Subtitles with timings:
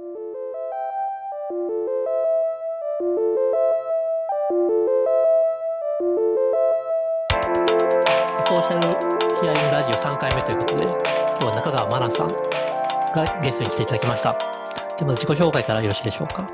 [0.00, 10.92] ソーシャルヒアリングラジオ3回目ということで、今
[11.40, 12.28] 日は中川真奈さん
[13.12, 14.32] がゲストに来ていただきました。
[14.98, 16.48] でまず自己紹介からよろしいでしょうか。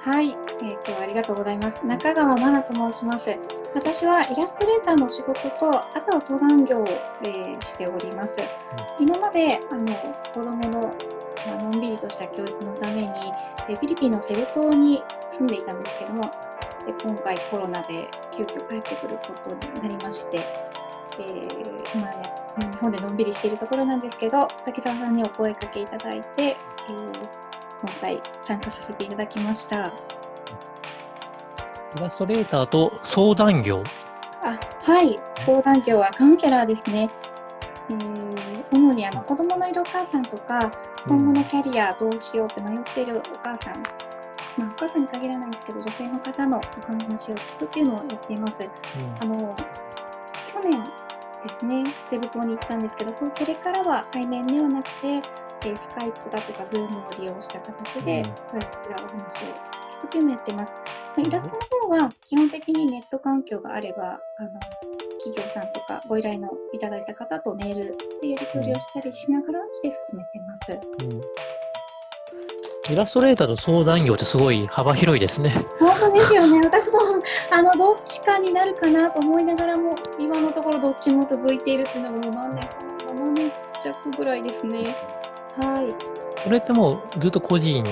[0.00, 1.84] はい、えー今日はありがとうございます。
[1.84, 3.38] 中川真奈と申します。
[3.74, 6.88] 私はイラストレーターの仕事と、あとは相談業を、
[7.22, 8.40] えーしております。
[8.98, 9.94] 今まであの
[10.32, 10.94] 子供の、
[11.46, 13.08] まあのんびりとした教育のために、
[13.68, 16.22] えーフィリピンのセブ島に住んでいたんですけども、
[16.86, 20.44] で今回コロナで急遽帰ってくることになりまして、
[21.18, 27.28] えー今ね、日本でのんびりしているところなんですけど、滝沢さんにお声かけいただいて、えー
[27.82, 29.92] 今回参加させていただきました。
[31.96, 33.82] イラストレーターと相談業。
[34.44, 37.10] あはい、相談業はカウンセラーですね。
[37.90, 40.72] えー主にあの子供のいるお母さんとか、
[41.06, 43.82] 今後のキャリアどうしようって迷っているお母さん、
[44.56, 48.62] まあ、お母さんに限らないんですけど、女性の方のお話を聞くっていうのをやっています。
[49.20, 49.56] あの
[50.46, 50.80] 去年
[51.44, 55.22] ですね、セブ島に行ったんですけど、それからは対面ではなくて、
[55.64, 58.22] えースカイプだとか、ズームを利用した形で、
[58.54, 59.48] うんこちらお話を
[59.98, 60.72] 聞くっていうのをやってます。
[61.16, 64.50] まあイラストの方は基本的にネット環境があれば、あの
[65.24, 70.72] 企業さんとかご依頼のいただいた方とメールでやり取りをしたりしながらして進めてます。
[71.00, 71.20] うん
[72.90, 75.64] イラストレーターと相談業ってすごい幅広いですね。
[75.78, 76.60] 本当ですよね。
[76.66, 76.98] 私も
[77.52, 82.74] あのどっちかになるかなと思いながらも、今のところどっちも続いているっていうのがもう何年か
[83.06, 83.52] な、7年
[83.84, 84.96] 弱ぐらいですね。
[85.56, 85.94] はい。
[86.42, 87.84] これってもうずっと個人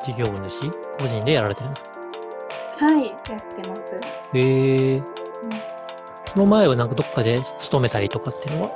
[0.00, 1.84] 事業主個人でやられてるんです
[2.78, 2.86] か？
[2.86, 3.96] はい、やってます。
[3.96, 4.02] へ
[4.34, 5.02] えうん
[6.36, 8.74] その前はなんかどっかで勤めたりとかっていうのは？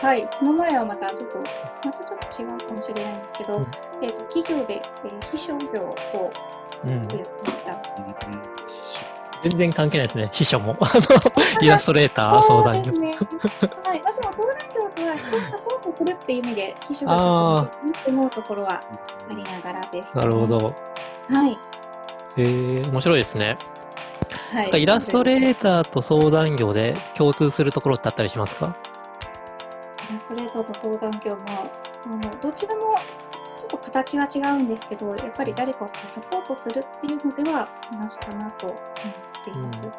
[0.00, 1.38] あはい、その前はまたちょっと、
[1.84, 3.66] またちょっと違うかもしれないんですけど、うん
[4.00, 6.32] えっ、と、企業で、えー秘書業と
[6.84, 7.76] うんやってました。
[9.42, 10.30] 全然関係ないですね。
[10.32, 10.74] 秘書も。
[10.80, 12.92] あのイラストレーター、相談業。
[12.92, 18.82] はい、まあ、でも相談業とは人をサポートするっていう意味で、秘書がちょっと思うところは
[19.28, 20.46] ありながらです、なるほ。
[20.46, 20.72] ど。
[21.28, 21.52] はい。
[21.52, 23.58] へえ面白いですね。
[24.52, 24.82] はい。
[24.82, 28.76] イラストレーターと相談業で共通するところってあったりしますか？
[30.10, 31.70] イラストレーターと相談業も、
[32.04, 32.96] あのどちらも
[33.58, 37.66] ちょっと形は違うんですけど、やっぱり誰かをサポートするっていうのでは
[37.98, 38.78] 同じかなと思っ
[39.44, 39.86] ています。
[39.86, 39.92] うん。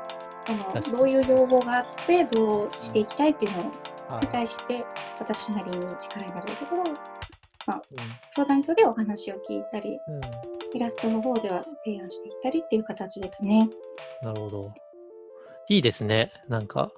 [0.46, 3.72] あのどういう要望があって、どうしていきたいっていうのに
[4.08, 4.86] はい対して、
[5.19, 6.96] 私なりに力になれるところをうん。
[8.36, 10.22] 相談業でお話を聞いたり、うん
[10.73, 13.69] イラストの方では提案していったりっていう形ですね。
[14.23, 14.72] なるほど。
[15.69, 16.31] いいですね。
[16.50, 16.91] なんか、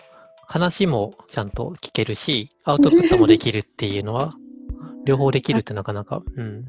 [0.47, 4.35] 話もちゃんと聞けるし、アウトプットもできるっていうのは、
[5.05, 6.65] 両方できるってなかなか、うん。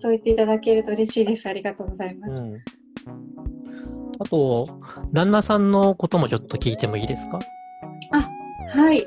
[0.00, 1.46] そう言っていただけると嬉しいです。
[1.48, 2.32] ありがとうございます。
[2.32, 2.56] うん。
[4.18, 4.68] あと、
[5.12, 7.38] 旦那さんのこともちょっと聞いてもいいですか？
[8.72, 9.06] はい。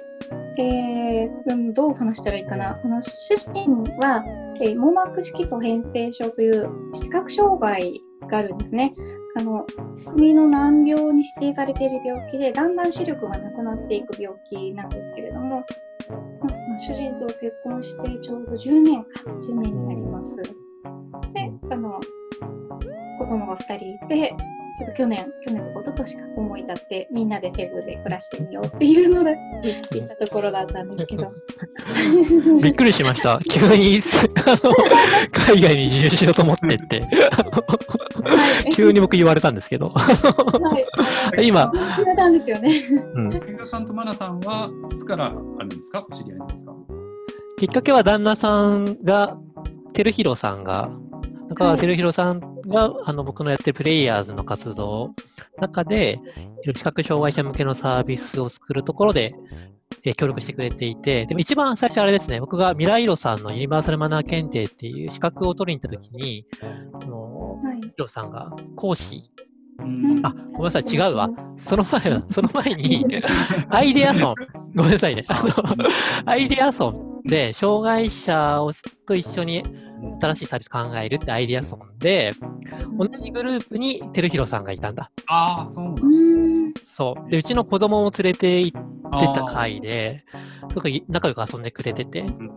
[0.57, 1.02] えー
[1.47, 2.79] うん、どう話したらいいかな。
[2.83, 4.23] あの主人は、
[4.61, 8.93] えー網膜色素変性症という視覚障害があるんですね。
[9.35, 9.65] あの
[10.13, 15.65] 国の難病に指定されている病気で、だんだん視力がなくなっていく病気なんですけれども、
[16.41, 20.35] まあ、その主人と結婚してちょうど10年か、10年になります。
[20.35, 21.99] で、あの、
[23.17, 24.35] 子供が2人いて、
[24.75, 29.35] ちょっと去年、去年とか一昨年か思い立って、みんなでセブで暮らしてみようっていうので、
[29.91, 31.31] 行ったところだったんですけど。
[32.61, 33.39] びっくりしました。
[33.49, 33.99] 急に、
[34.47, 34.73] あの、
[35.31, 37.07] 海外に移住しようと思ってって、は
[38.67, 38.73] い。
[38.73, 39.89] 急に僕言われたんですけど。
[39.89, 40.01] は
[41.37, 41.47] い。
[41.47, 42.71] 今、決めたんですよね。
[43.13, 45.29] うん、さんとマナさんはいつからあ
[45.59, 46.03] るんですか？
[46.09, 46.73] お知り合いなんですか？
[47.57, 49.37] きっかけは旦那さんが、
[49.93, 50.89] 照弘さんが、
[51.49, 51.77] 中川
[52.11, 55.15] さんが、あの僕のやってるプレイヤーズの活動の
[55.59, 56.19] 中で、
[56.75, 59.35] 視覚障害者向けのサービスを作るところで、
[60.03, 66.45] えー協力してくれていて、でも一番最初あれですね、僕が未来色さんのユニバーサルマナー検定っていう資格を取りに行った時に、
[67.01, 67.81] あの、はい。
[67.81, 69.31] ヒロさんが講師、
[69.79, 71.29] うんあ、ごめんなさい、違うわ。
[71.57, 73.05] その前は、 その前に、
[73.69, 74.35] アイデアソン、
[74.75, 75.25] ごめんなさいね。
[75.27, 75.51] あの、
[76.25, 78.71] アイデアソンで、障害者を
[79.05, 79.63] と一緒に
[80.21, 82.31] 新しいサービス考えるってアイデアソンで、
[82.97, 85.11] 同じグループに照弘さんがいたんだ。
[85.27, 86.95] ああ、そうなんうです。
[86.95, 87.29] そう。
[87.29, 90.23] で、うちの子供を連れて行ってた回で、
[90.69, 92.49] すごく仲良く遊んでくれてて、うん。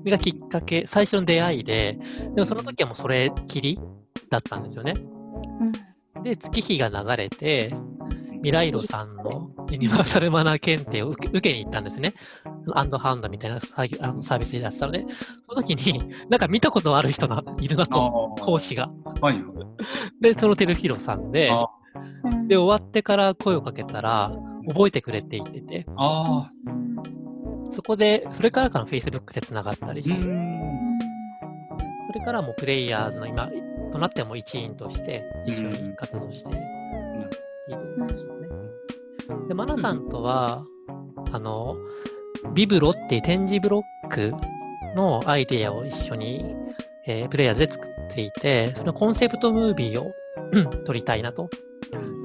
[0.00, 1.98] それがきっかけ、最初の出会いで、
[2.34, 3.80] でもその時はもうそれきり
[4.30, 4.94] だったんですよね。
[6.16, 6.22] うん。
[6.22, 7.74] で、月日が流れて、
[8.38, 12.14] 未来路さんのユニバーサルマナー検定を受け受けに行ったんですね。
[12.76, 15.04] アンドハンドみたいなサービスでやってたので、
[15.48, 18.90] その時に、 なんか見たことある人がいるなと、あ講師が。
[19.04, 19.10] あ。
[19.20, 19.42] はいはい。
[20.20, 21.50] で、そのテルヒロさんで、
[22.46, 24.32] で、終わってから声をかけたら、
[24.66, 26.50] 覚えてくれて言ってて、あ
[27.70, 30.98] そこで、それからかの Facebook で繋がったりして、ん。
[32.06, 33.50] それからもうプレイヤーズの今
[33.92, 36.52] となっても一員として一緒に活動してい
[37.72, 38.48] るんですよね。
[39.48, 40.64] で、マナさんとは、
[41.32, 41.76] あの、
[42.54, 44.34] ビブロっていう展示ブロック
[44.96, 46.44] のアイデアを一緒に、
[47.06, 50.12] えープレイヤーズで作っていて、そのコンセプトムービーを
[50.52, 51.48] うん撮りたいなと。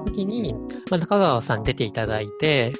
[0.06, 0.54] 時に、
[0.90, 2.72] まあ、中川さんに出ていただいて、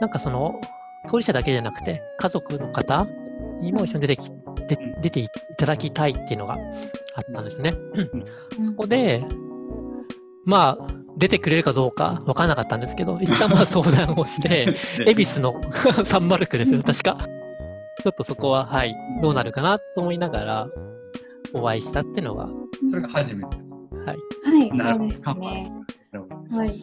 [0.00, 0.60] なんかその、
[1.08, 3.06] 当事者だけじゃなくて、家族の方
[3.60, 4.30] にも一緒に出てき
[4.66, 5.28] で出てい
[5.58, 7.74] ただきたいっていうのがあったんですね。
[7.94, 9.24] うんそこで、
[10.44, 14.74] まあ、出てくれるかどうか分からなかったんですけど、一旦まあ相談をして、
[15.06, 15.54] 恵比寿の
[16.04, 17.18] サンマルクですよ、確か。
[18.02, 20.68] ちょっとそこは、はい、どうなるかなと思いながら、
[21.54, 22.48] お会いしたっていうのが、
[22.90, 23.56] それが初めて。
[24.04, 24.16] はい。
[24.44, 25.12] はい、なるほど。
[25.12, 25.72] そうですね。。
[26.12, 26.58] なるほど。
[26.58, 26.80] はい。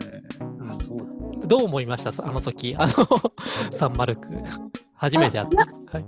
[0.00, 0.98] えー、あ、そう
[1.40, 1.46] だ。
[1.46, 2.10] どう思いました？
[2.26, 3.06] あの時、あの、
[3.70, 4.28] サンマルク。
[4.94, 5.96] 初めて会った。
[5.96, 6.06] はい。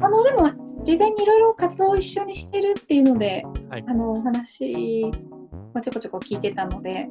[0.00, 5.10] あの、でも、事前にいろいろ活動を一緒にしてるっていうので、はいあの、お話
[5.76, 7.08] はちょこちょこ聞いてたので、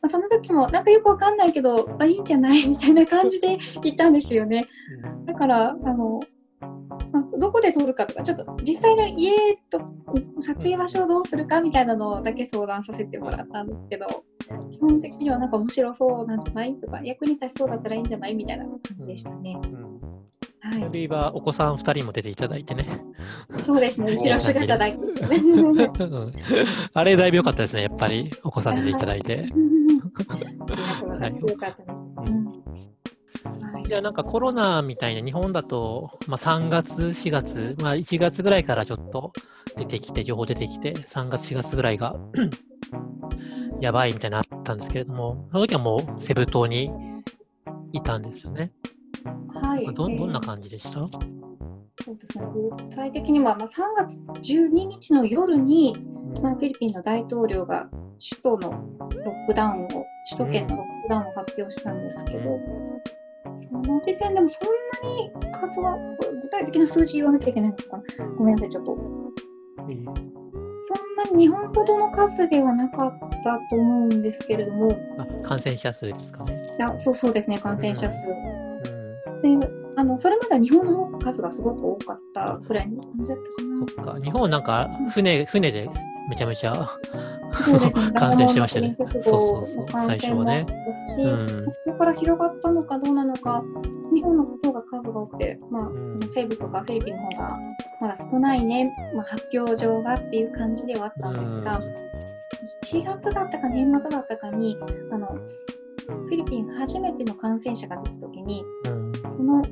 [0.00, 4.66] まあ、その時も、なんかよくわかんないけど、あ、いいんじゃないみたいな感じで 言ったんですよね。
[5.26, 6.20] だから、あの、
[7.38, 9.80] どこで撮るかとか、ちょっと実際の家と
[10.40, 14.06] 撮影場所をどうするかみたいなのだけ相談させてもらったんですけど、
[14.70, 19.58] 基本的にはなんか面白そうなんじゃないとか、役に立ちそうだったらいいんじゃないみたいな感じでしたね。
[19.62, 19.95] うん
[20.66, 23.00] はあるいはお子さん2人も出ていただいてね。
[23.56, 23.62] い。
[23.62, 24.96] そうですね、後ろ姿だけ。
[24.96, 26.32] うん
[26.92, 28.30] あれだいぶ良かったですね、やっぱり。
[28.42, 29.48] お子さん出ていただいて。
[33.86, 39.32] じゃあなんかコロナみたいな日本だと、まあ、3月、4月、まあ、1月ぐらいからちょっと
[39.76, 42.16] 出てきて、情報出てきて、3月、4月ぐらいが
[43.80, 46.90] やばいみたいになったんですけれども、その時はもうセブ島に
[47.92, 48.72] いたんですよね。
[49.60, 49.86] はい。
[49.86, 51.04] どどんなじ感じでした、そ
[52.12, 52.44] うですね。
[52.88, 54.18] 具体的には、まあ、3月
[54.54, 55.96] 12日の夜に、
[56.42, 57.88] まあ、フィリピンの大統領が
[58.18, 60.04] 首都のロックダウンを、首
[60.38, 62.58] 都圏のロックダウンを発表したんですけど、
[63.58, 64.68] その時点でもそん
[65.04, 65.96] なに数は、
[66.42, 68.26] 具体的な数字言わなきゃいけないのかな。
[68.36, 68.96] ごめんなさい、ちょっと。
[69.88, 70.36] えー
[70.88, 74.96] そんなに日本ほどの数ではなかったと思うんですけれども、
[75.42, 76.44] 感染者数ですか？
[76.44, 76.64] ね。
[76.78, 78.28] や、そうそうですね、感染者数。
[78.28, 78.55] うん
[79.42, 83.86] で、あの、それまでは日本の方が数がすごく多かったくらいの感じだったかな。
[83.88, 85.88] そっか、日本なんか船、船で
[86.28, 86.72] めちゃめちゃ
[88.14, 88.96] 感染してましたね。
[88.98, 89.86] そうそうそう。
[89.88, 90.66] 最初はね。
[91.18, 91.48] うん。
[91.48, 93.64] そこから広がったのかどうなのか、
[94.14, 96.20] 日本の方が数が多くて、まあ、ん。
[96.28, 97.58] 西部とかフィリピンの方が
[98.00, 101.80] まだ少ないね、まあ、発表状がっていう感じではあったんですが、
[102.84, 104.76] 1月だったか年末だったかに、
[105.12, 109.05] あの、フィリピン初めての感染者が出た時に、うん
[109.36, 109.62] その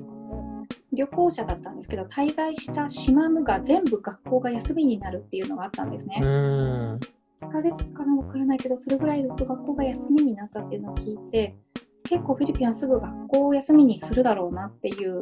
[0.92, 6.20] 旅行者だったんですけど、滞在した島が全部学校が休みになるっていうのがあったんですね。
[6.22, 7.00] うん。
[7.42, 11.56] 1ヶ月かなわからないけど、それぐらいずっと学校が休みになったっていうのを聞いて、
[12.04, 15.18] 結構フィリピンはすぐ学校を休みにするだろうなっていう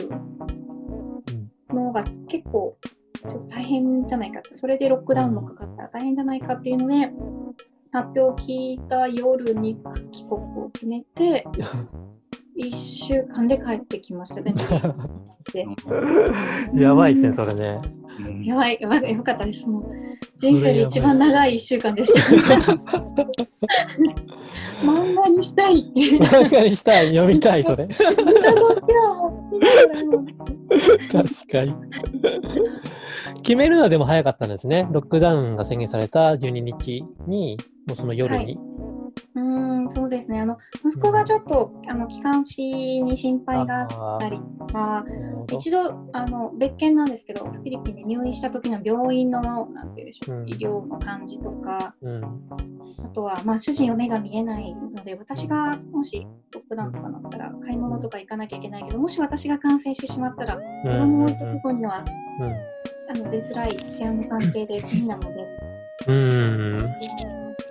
[1.72, 2.76] のが結構
[3.28, 7.12] ちょっと大変じゃないかって、それでロックダウンもかかったら大変じゃないかっていうので、
[7.92, 9.76] 発表を聞いた夜に
[10.10, 11.44] 帰国を決めて、
[12.58, 14.54] 1週間で帰ってきました、全。
[16.80, 17.80] やばいですね、それね。
[18.18, 19.66] うんやばい、やばい、やばかったです。
[19.66, 19.84] もう
[20.36, 22.20] 人生で一番長い1週間でした。
[24.84, 25.90] 漫画にしたい。
[25.94, 27.88] 漫画にしたい、読みたい、それ。
[31.10, 31.74] 確かに。
[33.42, 34.88] 決めるのはでも早かったんですね。
[34.90, 37.56] ロックダウンが宣言された12日に、
[37.86, 38.54] もうその夜に。
[38.54, 38.71] ううーん、
[39.92, 40.40] そうですね。
[40.40, 42.62] あの、息子がちょっと、あの、気管支
[43.02, 45.04] に心配があったりとか、
[45.52, 52.24] 一度、あの、別件なんですけど、フィリピンで入院した時の病院の、なんていうんでしょう、うん医療の感じとか、うん。
[52.24, 62.04] あとは、まあ、主人は目が見えないので、私がもしロックダウンとかなったら、買い物とか行かなきゃいけないけど、もし私が感染してしまったら、子供を置いたところには、
[62.40, 62.52] うん。
[63.10, 65.42] あの、出づらい治安の関係で無理なので、
[66.08, 66.94] うん。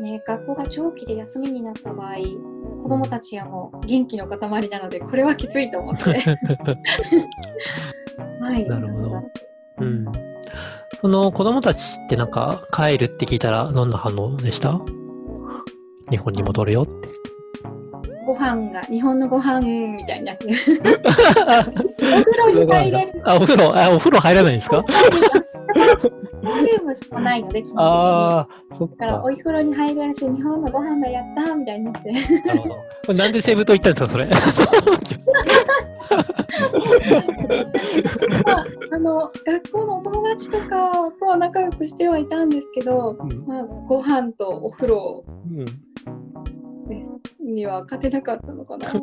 [0.01, 2.15] ね、学校が長期で休みになった場合、
[2.83, 6.03] 子供たちはもう元気の塊なので、これはきついと思って。
[8.41, 8.67] はい。
[8.67, 9.11] なるほど
[9.79, 10.05] うん。
[11.01, 14.79] その子供たちってなんか帰るって聞いたらどんな反応でした？
[16.09, 16.93] 日本に戻るよって。
[18.25, 20.33] ご飯が、日本のご飯みたいにな。
[20.37, 20.51] お風
[22.37, 23.21] 呂に入れる。
[23.25, 24.83] あ、お風呂、あ、お風呂入らないんですか？
[26.41, 27.77] ボリュームしかないので、基本的に。
[27.77, 29.29] ああ、そっだから、かお。
[29.29, 33.13] 風呂に入れるし、日本のご飯がやったみたいになって。
[33.13, 34.27] なんでセブ島行ったんですか、それ？
[38.45, 45.71] まあ、あの、学校のお友達とかとは仲良くしてはいたんですけど、うんまあ、ご飯とお風呂うんで
[47.05, 48.89] すには勝てなかったのかな。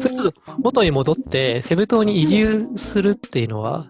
[0.00, 3.88] それちょっと元に戻って、セブ島に移住するっていうのは、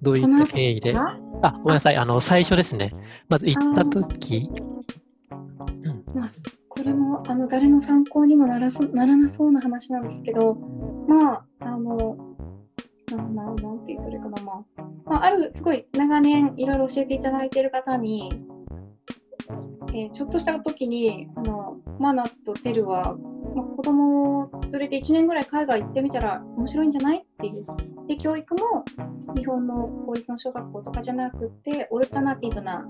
[0.00, 0.96] どういった経緯で？
[0.96, 1.96] ああ、ごめんなさい。
[1.96, 2.92] あの、最初ですね。
[3.28, 4.48] まず行った時
[6.14, 6.28] まあ、
[6.68, 10.54] これもあの誰の参考にもならそならなそうな話なんですけど、
[11.08, 12.16] まあ、あの、
[13.10, 18.32] なななんて言ったらいいかな、まあ、まあ、あるすごい長年いろいろ教えていただいている方に、
[19.94, 23.16] えーちょっとした時に、あのマナとテルは、
[23.54, 27.66] まあ、子供を連れて1年ぐらい海外行ってみたら面白いんじゃないっていう。
[28.08, 28.84] で、教育も
[29.36, 32.86] 日本の公立の小学校とかじゃなくて、オルタナティブな、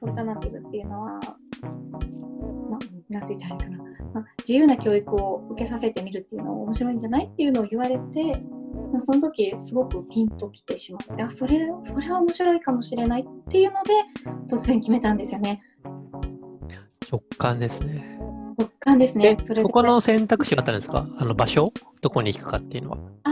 [0.00, 1.20] オルタナティブっていうのは、
[2.70, 2.78] な
[3.20, 3.78] なんて言ったらいいかな、
[4.14, 8.42] まあ、自由な教育を受けさせてみるっていうのは面白いんじゃないっていうのを言われて、
[8.92, 13.92] まあその時すごくピンときてしまって、あ、それ、それは面白いかもしれないっていうので、
[14.54, 15.62] 突然決めたんですよね。
[17.10, 18.18] 直感ですね。
[18.58, 19.36] 直感ですね。
[19.44, 21.06] それでここの選択肢があったんですか？
[21.18, 21.72] あの場所？
[22.00, 22.98] どこに行くかっていうのは。
[23.24, 23.30] あ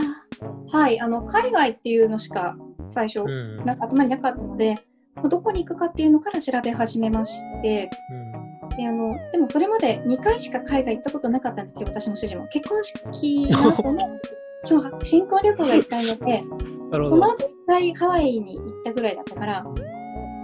[0.67, 2.55] はい、あの海外っていうのしか
[2.89, 3.65] 最初、うん。
[3.65, 4.75] なんか頭になかったので、
[5.15, 7.89] まあどこに行くかっていうのから調べ始めまして、
[8.77, 12.47] であのでもそれまで2回しか海外行ったことなかったんですよ、私も主人も。
[12.47, 14.03] 結婚式の後に、
[14.69, 16.41] 今日は新婚旅行が1回目で、
[16.91, 19.63] なるその後1回ハワイに行ったぐらいだったから、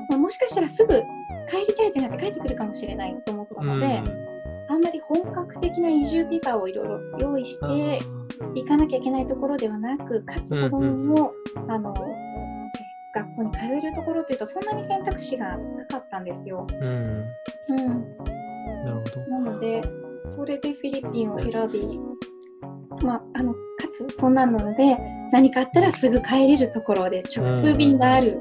[0.10, 1.02] まあ、もしかしたらすぐ
[1.50, 4.02] 帰りたいってなって帰ってくるかもしれないと思ったので、
[4.70, 8.00] あんまり本格的な移住ビザをいろいろ用意して
[8.56, 11.34] 行かなきゃいけないところではなく、かつ子供も、
[11.68, 11.94] あの
[13.14, 16.66] 学校に通えるところというと、そんなに選択肢がなかったんですよ。
[16.70, 17.26] うん。
[17.70, 18.08] うん、
[18.84, 19.22] なるほど。
[19.28, 19.84] なので、
[20.30, 22.00] それでフィリピンを選び、
[23.04, 23.60] まあ、あのか
[23.92, 24.98] つそんなので、
[25.32, 28.40] 何かあったらすぐ帰れるところで、直通便がある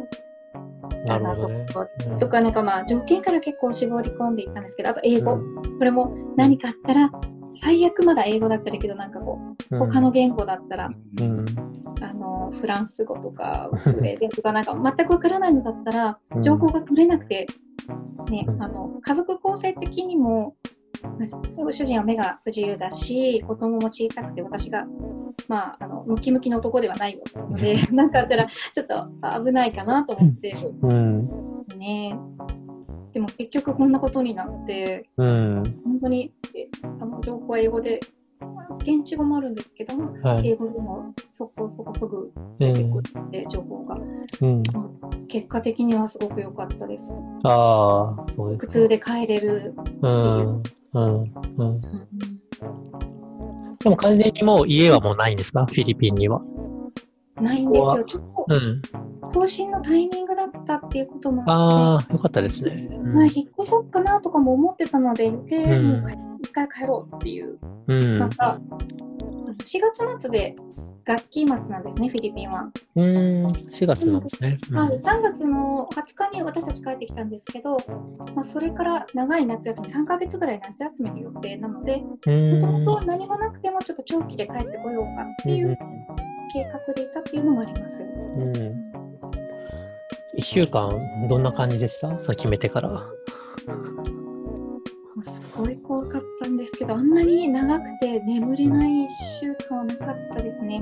[1.06, 2.20] なあのとるほどね。
[2.20, 5.78] とか、なんかまあ、条件から結構絞り込んでいったんですけど、あと英語、うん。
[5.78, 7.10] これも何かあったら、
[7.56, 9.38] 最悪まだ英語だったらけど、なんかこ
[9.70, 10.90] う、他の言語だったら、
[11.20, 11.44] うん。
[12.02, 16.42] あのフランス語とかスウェーデンとかなんか全くわからないのだったらうん。
[16.42, 17.46] 情報が取れなくて、
[18.30, 18.62] ねうん。
[18.62, 20.79] あの家族構成的にもまあ
[21.56, 24.86] ご主人は目が不自由だし子供も小さくて私が、
[25.48, 30.52] まあ、あのムキムキの男ではないので なんかあったらちょっと危ないかなと思って
[30.82, 31.28] うん。
[31.78, 32.16] ね
[33.12, 35.80] でも結局こんなことになってうん。
[35.84, 36.68] 本当にえ
[37.00, 38.00] あの情報は英語で
[38.82, 40.48] 現地語もあるんですけどもはい。
[40.48, 43.02] 英語でもそこそこすぐう出てくん。
[43.02, 43.98] るって情報が
[44.40, 44.62] うん。
[45.28, 47.14] 結果的にはすごく良かったです。
[47.44, 48.60] ああ、そうです。
[48.60, 49.74] 普通で帰れる。
[50.02, 50.22] うん。
[50.54, 50.62] うん。
[50.94, 51.22] うん。
[51.22, 51.80] うん
[53.82, 55.64] でも完全にもう家はもうないんですか？
[55.64, 56.42] フィリピンには。
[57.40, 58.04] ないんですよ。
[58.04, 58.82] ちょっとうん。
[59.32, 62.70] 更新のタイミングだったっていうこともあっああ、よかったですね。
[62.90, 67.58] て、まあ、引っ越そうかなとかも思ってたので、で、うんもう帰一回帰ろうっていう。
[67.86, 68.18] うん。
[68.18, 68.60] また、
[69.44, 70.54] 4月末で
[71.04, 72.70] 学期末なんですね、フィリピンは。
[72.96, 73.46] うん。
[73.46, 74.58] 4月なんですね。
[74.70, 77.76] うんはい、3月の20日に私たち帰ってきたんですけど、
[78.34, 85.76] まあ、それから長い夏休み、3ヶ月ぐらい夏休みの予定なので、うんもともと何もなくてもちょっと長期で帰ってこようかっていう
[86.52, 88.02] 計画でいたっていうのもあります。
[88.02, 88.52] うん。
[90.38, 90.92] 1週間、
[91.28, 92.18] どんな感じでした？
[92.18, 93.06] さ決めてから。
[95.20, 99.08] もうすごい怖かったんですけど、あんなに長くて眠れない1
[99.40, 100.78] 週間はなかったですね。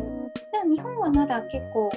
[0.52, 1.90] でも日本はまだ結構、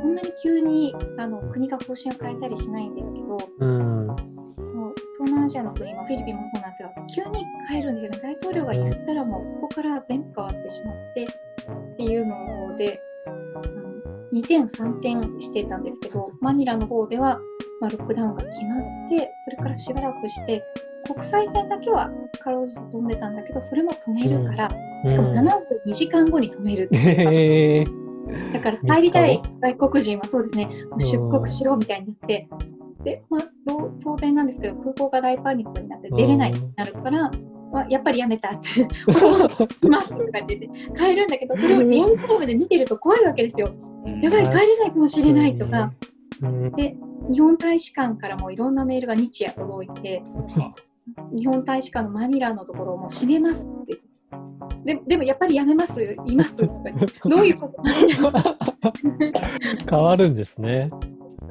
[0.00, 4.06] そんなに急にあの国が方針を変えたりしないんですけど、うん。
[4.06, 13.90] もう東南アジアの国、まあフィリピンもそうなんですが、急に変えるんだけど、大統領が言ったらもうそこから全部変わってしまってっていうので、あの
[14.32, 17.40] 2点、3点してたんですけど、マニラの方では、
[17.80, 20.62] まあ、ロックダウンが決まって、それからしばらくして、
[21.06, 24.70] 国際線だけはかろうじて飛んでたんだけど、それも止めるから、
[25.06, 28.52] しかも72時間後に止めるっていう。
[28.52, 32.48] だから帰りたい外国人はそうですね、出国しろみたいになって、
[33.04, 37.30] で、まあ、どう当然なんですけど、空港が大パニックになって出れないになるから、
[37.72, 38.86] まあ、やっぱりやめたって、
[39.88, 43.70] ますとかって言って帰るんだけど、それをリアルタイムで見てると怖いわけですよ。
[44.22, 45.92] やばい、帰れないかもしれないとか、
[46.42, 46.72] うん。
[46.72, 46.96] で、
[47.30, 50.22] 日本大使館からもいろんなメールが日夜届いて、
[51.36, 53.98] 日本大使館のマニラのところをもう閉めますって。
[54.84, 56.16] ででもやっぱりやめます？
[56.26, 56.56] います？
[57.28, 57.82] どういうこと？
[57.82, 58.56] なんだ
[59.88, 60.90] 変わるんですね。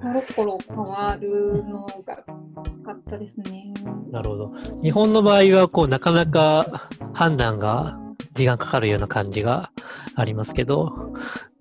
[0.02, 2.24] コロコロ変わるのが
[2.64, 3.74] 分かったですね。
[4.12, 4.54] なるほど。
[4.82, 8.00] 日本の場合は、こう、なかなか判断が
[8.34, 9.72] 時間かかるような感じが
[10.16, 11.12] ありますけど、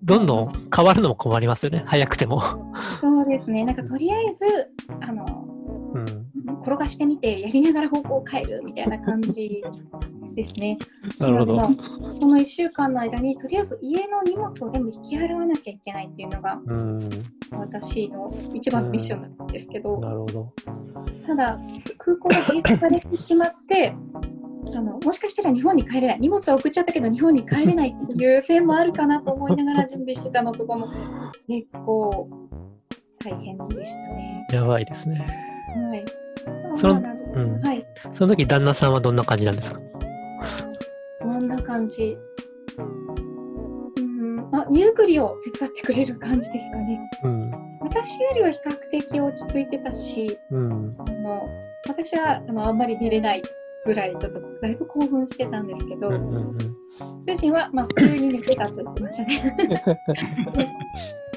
[0.03, 1.83] どんどん変わるのも困りますよね。
[1.85, 2.41] 早くても。
[3.01, 3.65] そうですね。
[3.65, 5.25] なんかとりあえずあの
[5.95, 6.28] うん。
[6.61, 9.63] 転がしてみてやりながら方向を変えるみたいな感じ
[10.35, 10.77] ですね。
[11.19, 11.69] なるほどこ
[12.27, 17.09] の1週間の間にとりあえず家の荷物を全部引き払わなきゃいけないっていうのがうん。
[17.51, 20.53] 私の一番のミッションなんですけど、なるほど。
[21.25, 21.59] ただ
[21.97, 23.93] 空港が閉鎖されてしまって
[24.75, 30.87] あのもしかしたら日本に帰れない荷物は送っちゃったけど日本に帰れないっていう線もあるかなと思いながら準備してたのとかも
[31.47, 32.29] 結構
[33.23, 34.47] 大変でしたね。
[34.51, 35.19] やばいですね。
[35.75, 36.05] はい。
[36.75, 37.61] そのまあうん。
[37.61, 37.85] はい。
[38.13, 39.81] その時、旦那さんはどんな感じなんですか？
[41.21, 42.17] どんな感じ
[42.77, 46.99] うん、あ、荷造りを手伝ってくれる感じですかね。
[47.23, 47.51] うん。
[47.81, 50.95] 私よりは比較的落ち着いてたし、うん。
[50.99, 51.49] あの
[51.87, 53.41] 私はあのあんまり寝れない
[53.85, 56.57] ぐらいちょっとだいぶ興奮してたんですけど、うんうんうん。
[57.25, 59.97] 主人はまあ普通に寝てたと言ってましたね。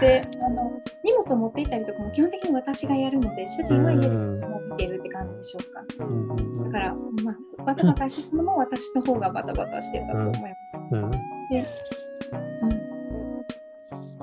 [0.00, 0.70] であの
[1.02, 6.04] 荷物を持っていたりとかも基本的に私がやるので主人は家でもう見てるって感じでしょうか。
[6.04, 10.54] うんうんだから、まあ、バタバタしてたのも私の方がバタバタしてたと思います。
[10.92, 11.04] うん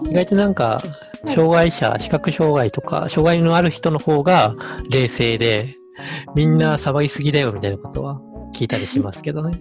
[0.01, 0.81] うん、意外となんか、
[1.27, 4.55] 障害者、視覚障害とか、障害のある人の方が
[4.89, 5.75] 冷静で、
[6.35, 8.19] みんな騒ぎすぎだよみたいなことは
[8.53, 9.57] 聞いたりしますけどね。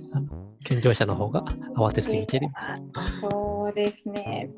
[0.64, 1.44] 健常者の方が
[1.76, 2.48] 慌てすぎてる。
[3.20, 4.50] そうですね。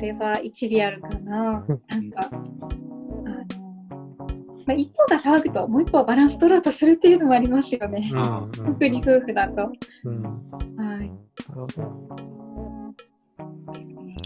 [0.00, 1.42] それは一理あるかな。
[1.42, 1.66] なん
[2.10, 2.40] か、あの、
[4.66, 8.10] まあ、一方が騒ぐと、もう一方はバランス取ろうとするっていうのもありますよね。
[8.10, 9.70] うん特に夫婦だと。
[10.04, 10.22] うんうん
[10.76, 11.10] はい。
[13.78, 14.16] ですね。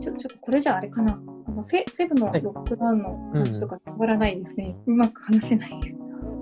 [0.00, 1.20] ちょちょっとこれじゃああれかな。
[1.48, 4.74] あのセセブのロックダウンの話とか変わらないですね。
[4.86, 5.78] うまく話せない。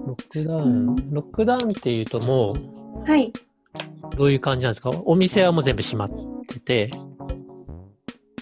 [0.07, 3.33] ロックダウン、ロックダウンっていうともう、はい。
[4.17, 4.91] どういう感じなんですか？
[5.05, 6.11] お店はもう全部閉まっ
[6.47, 6.91] てて、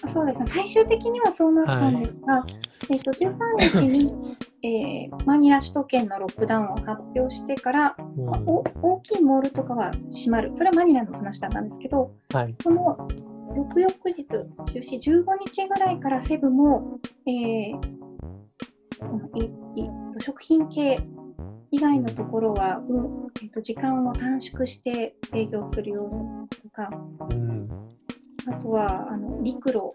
[0.07, 0.45] そうですね。
[0.47, 2.45] 最終的にはそうなったんですが、
[2.89, 4.13] えっと13日に、
[4.63, 10.51] えーマニラ首都圏のロックダウンを発表してから、うんまあお大きいモールとかは閉まる。
[10.55, 12.55] それはマニラの話だったんですけど、はい。
[12.63, 13.07] この
[13.55, 14.45] 翌々日、中
[14.79, 18.03] 止15日ぐらいからセブも、えー
[19.75, 19.89] いい
[20.19, 20.99] 食品系
[21.71, 26.89] 以外のところは、うんえーと時間を短縮して営業するようにとか、
[27.29, 27.69] うん
[28.47, 29.93] あとはあの陸路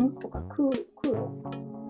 [0.00, 0.70] んとか空
[1.02, 1.30] 空路、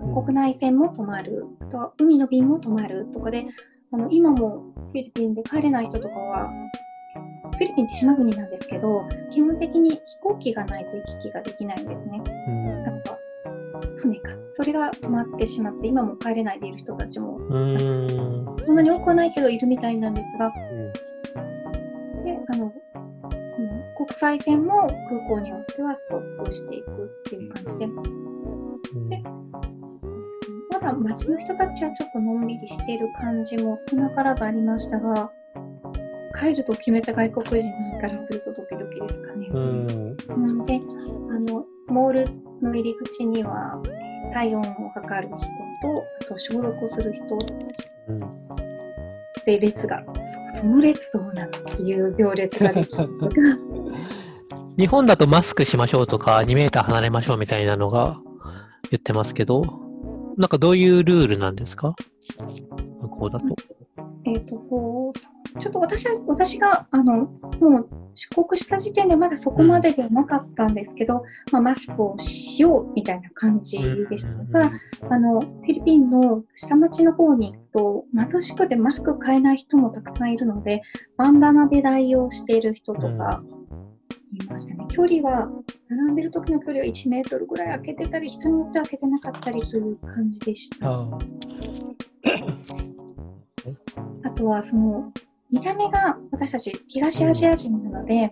[0.04, 0.24] うん。
[0.24, 3.46] 国内線も止まる、あとは海の便も止まるとかで、
[3.92, 6.50] あの今もフィリピンで帰れない人とかは、
[7.52, 12.20] フィリピンって島国なんですけど、基本的に飛行機がないと行き来ができないんですね。
[12.48, 12.84] うん。
[12.84, 13.16] なんか
[13.96, 14.32] 船か。
[14.54, 18.56] それが止まってしまって、今も帰れないでいる人たちも、うん。
[18.66, 20.52] そんなに多くはないけどいるみたいなんですが、
[21.36, 22.24] うん。
[22.24, 23.01] で、あの、うん
[24.04, 27.86] 国際線も空港によってはストップしていくっていう感じで、
[29.16, 29.22] で
[30.72, 35.30] まだ街の人たちはちょっとのんびりしている感じも少なからずありましたが、
[36.34, 39.46] 帰ると決めた外国人からするとドキドキですかね。
[39.52, 39.86] うん。
[40.28, 40.80] なので、
[41.30, 42.28] あの、モール
[42.60, 43.80] の入り口には、
[44.32, 47.38] 体温を測る人と、あと消毒をする人。
[48.08, 48.20] うん。
[49.44, 50.02] で列が、
[50.54, 53.34] そその列どうなのっていう行列ができるとか、
[54.78, 58.18] 日本だとマスクしましょうとか、2メーター離れましょうみたいなのが
[58.90, 59.62] 言ってますけど、
[60.38, 61.94] なんかどういうルールなんですか？
[63.00, 63.46] 向こうだと。
[64.24, 74.60] えっと、こう、ちょっと私は、私が、あの、もう出国した時点でまだそこまでではなかったんですけど、まあ、マスクをしようみたいな感じでした。
[74.60, 74.72] ただ、
[75.10, 80.82] あの、フィリピンの下町の方に行くと、貧しくてマスク買えない人もたくさんいるので、
[81.16, 83.42] バンダナで代用している人とか
[84.36, 84.86] いましたね。
[84.90, 85.50] 距離は、
[85.88, 90.88] 並んでる時の距離は1メートルぐらい空けてたり、人によっては空けてなかったりという感じでした。
[90.88, 91.18] あ
[94.24, 95.12] あとはその
[95.50, 98.30] 見た目が私たち東アジア人なので、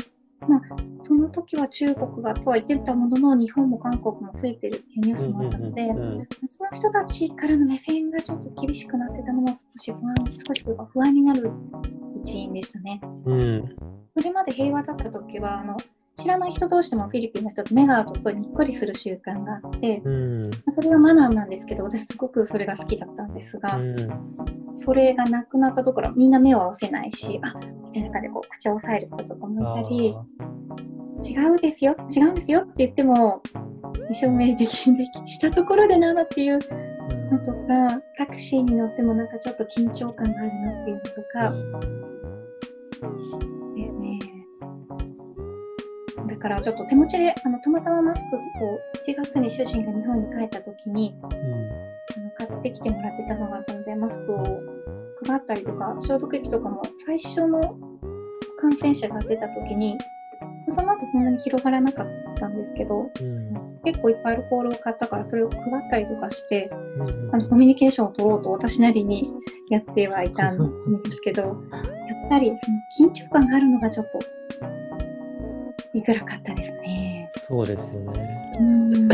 [0.49, 0.61] まあ、
[1.03, 10.15] その時は中国がとは言ってたものの日本も韓国も増えてるっていうニュースもあったので、うんその人たちからの目線がちょっと厳しくなってたのも少し不安
[10.47, 11.51] 少し不安になる
[12.25, 13.01] 一因でしたね。
[13.27, 13.77] うん。
[14.17, 15.77] それまで平和だった時はあの
[16.17, 20.51] 知らない人同士でもフィリピンの人と目が合うとすごいにっこりする習慣があって、うん。
[20.51, 23.97] まあそれがマナーなんですけど私すごくそれが好きだったんですが、うん
[24.83, 30.15] それがなくなったところみんな目を合わせないしあみたいな感じでこう口を押さえる人とかもいたり
[31.23, 33.43] 違うですよ違うんですよって言っても
[34.13, 36.59] 証明できできしたところでなのっていう
[37.31, 41.51] のとかタクシーに乗ってもなんかちょっと緊張感があるなっていうのとか、
[43.77, 44.19] ですね。
[46.27, 48.41] だからちょっと手持ちであのたまたまマスクを
[49.07, 51.15] 1月に主人が日本に帰った時に
[52.61, 54.45] ってきてもらってたのがあったのでマスクを
[55.27, 57.61] 配ったりとか消毒液とかも最初の
[58.59, 59.97] 感染者が出た時に
[60.71, 62.07] その後そんなに広がらなかっ
[62.39, 63.11] たんですけど、
[63.85, 66.71] 結構いっぱいアルコールを買ったからそれを配ったりとかして、
[67.33, 69.27] あのコミュニケーションを取ろうと私なりに
[69.71, 70.59] やってはいたん
[71.03, 71.55] ですけどやっ
[72.29, 72.53] ぱり
[72.99, 74.19] その緊張感があるのがちょっと
[75.93, 77.29] 見づらかったですね。
[77.33, 78.53] そうですよね。
[78.61, 79.09] うん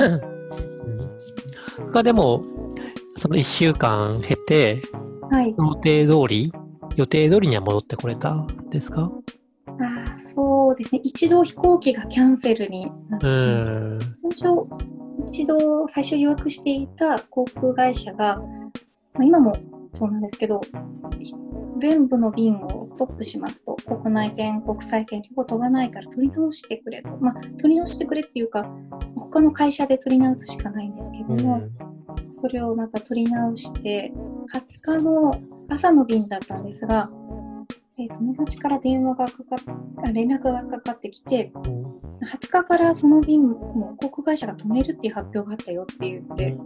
[1.92, 2.42] 他でも、
[3.16, 4.82] その1週間経て、
[5.30, 6.52] はい、予定通り、
[6.96, 9.10] 予定通りには戻ってこれたんですか？
[9.68, 13.72] あーそうですね一度飛行機がキャンセルになっうてしま。
[14.38, 14.66] 最初、
[15.28, 19.56] 一度最初予約していた航空会社が、まあ、今も
[19.92, 20.60] そうなんですけど、
[21.18, 21.34] ひ
[21.78, 27.16] 全部の便をストップしますと、国内線、国際線、両方飛ばないから取り直してくれと。
[27.18, 28.66] まあ、取り直してくれっていうか、
[29.16, 31.62] 他の会社で取り直すしかないんですけども、
[32.40, 34.12] それをまた取り直して、
[34.52, 37.08] 20日の朝の便だったんですが、
[37.98, 39.58] えー友達から電話がかかっ
[40.04, 46.56] あ連絡がかかってきて、20日からその便も航空会社が止めるっていう発表があったよって言って、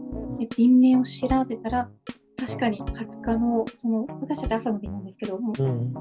[0.41, 1.89] で便名を調べたら、
[2.37, 5.95] 確かに20日の、その私たち朝の便なんですけども、うん。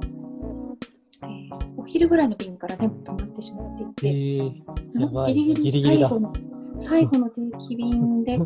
[1.24, 6.34] えーお昼ぐらいの便から全部止まってしまっていて、えー、ギリギリ最後の
[6.82, 8.40] 最後の定期便で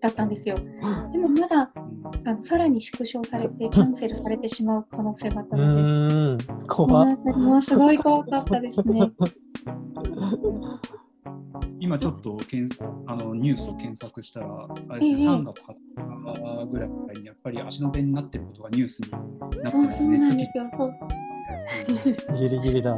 [0.00, 0.58] だったんですよ。
[1.12, 1.70] でもまだ
[2.24, 9.12] あのさらに縮小されてキャンセルされてしまう可能性があったうので、怖っすごい怖かったですね。
[11.78, 12.68] 今ちょっとけん
[13.06, 20.16] あのニュースを検索したら、あれですね、ええ3月20日ぐらいにやっぱり足の弁になってることがニュースになってそうますね。
[20.16, 20.70] そうなんですよ。
[20.76, 20.84] そ
[22.34, 22.96] う ギリギリだ。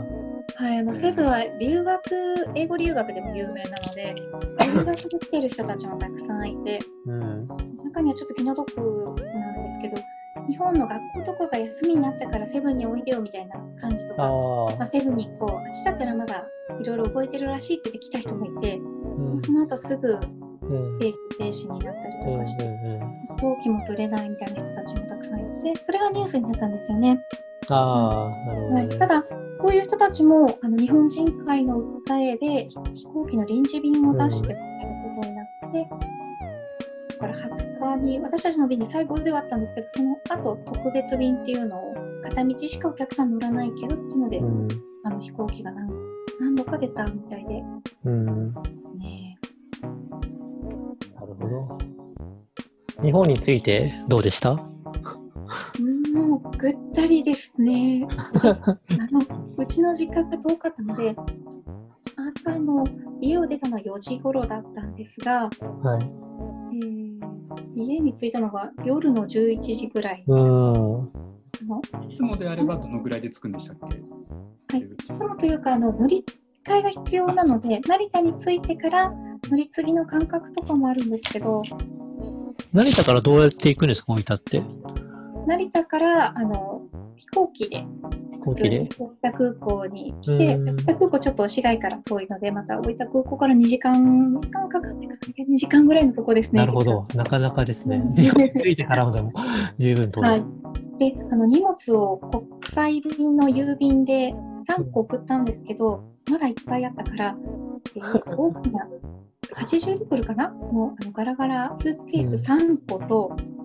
[0.56, 2.00] はい、あのセブは留学、
[2.54, 4.14] 英語留学でも有名なので、
[4.66, 7.48] 留学で来てる人たちもたくさんいて、うん。
[7.84, 9.96] 中にはちょっと気の毒なんですけど、
[10.48, 14.22] 日本の学校とかが休みになったからセブンにおいでよみたいな感じとあか、
[14.78, 14.86] まあ、あ。
[14.88, 16.44] セブンに行こう、あっちだったらまだ
[16.80, 20.98] いろいろ覚えてるらしいって言って来た人もいて、うんその後すぐうん。
[20.98, 27.20] 定期停止になったりとかして、うん飛行機も取れないみたいな人たちもたくさんいて、それがニュースになったんですよね。
[27.68, 28.96] ああ、なるほどはい、ね。
[28.96, 29.24] ただ、
[29.60, 35.88] こういう人たちもあの日本人会の訴えでひ飛行機の臨時便を出してもらえることになって、
[37.18, 44.68] だから20日に私たちの便で最後ではあったんですけど、その後特別便っていうのを片道しかお客さん乗らないけどっていうので、うん。
[45.04, 45.88] あの飛行機が何
[46.40, 47.62] 何度か出たみたいで、
[48.04, 48.52] うん。
[48.98, 49.38] ね、
[51.14, 53.02] なるほど。
[53.02, 54.54] 日本についてどうでした？
[54.54, 58.06] もうぐったりですね。
[59.68, 61.14] ちの実家が遠かったので、
[62.44, 62.84] 朝の
[63.20, 65.48] 家を出たのは4時頃だったんですが、
[65.82, 66.76] はい。
[66.76, 67.18] えー
[67.74, 70.24] 家に着いたのが夜の11時ぐらい。
[70.26, 70.44] うあん。
[70.44, 71.10] の
[72.08, 74.76] いつもであればどのぐらいで着くんでしたっけ？
[74.76, 76.24] はい、いつもというかあの乗り
[76.64, 81.62] 換えが必要なので、成田に着いてから乗り継ぎの間隔とかもあるんですけど、
[82.72, 84.62] 成田からどうやって行くんですか、大分って？
[85.46, 86.82] 成田からあの
[87.16, 88.88] 飛行機で飛行機で？
[89.22, 96.60] 大分空港に来て、うん大分空港ちょっと市街から遠いので、また大分空港から2時間、2時間かかってかかって2時間ぐらいのとこですね。
[96.60, 97.06] なるほど。
[97.14, 98.14] なかなかですねうん。
[98.14, 99.32] 日本についてからもでも
[99.78, 100.20] 十分と。
[100.20, 100.44] はい。
[100.98, 104.34] で、あの荷物を国際便の郵便で
[104.68, 107.36] 3個送ったんですけど、まだいっぱいあったから、
[107.94, 108.86] えー大きな
[109.54, 110.48] 80リットルかな？
[110.48, 113.57] のあのガラガラスーツケース3個と、な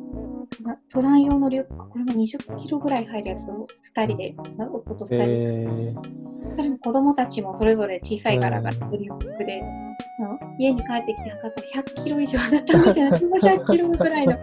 [0.62, 5.96] 登山用のリュック、これも20キロぐらい入るやつを2人で、まあ夫と2人で、え
[6.44, 9.62] 2人の子供たちもそれぞれ小さいガラガラのリュックで、
[10.60, 14.38] 家に帰ってきて測ったら100キロ以上だったみたいな、 100キロぐらいの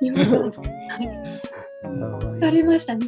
[0.00, 3.06] 荷物をー、なるほどねされましたね。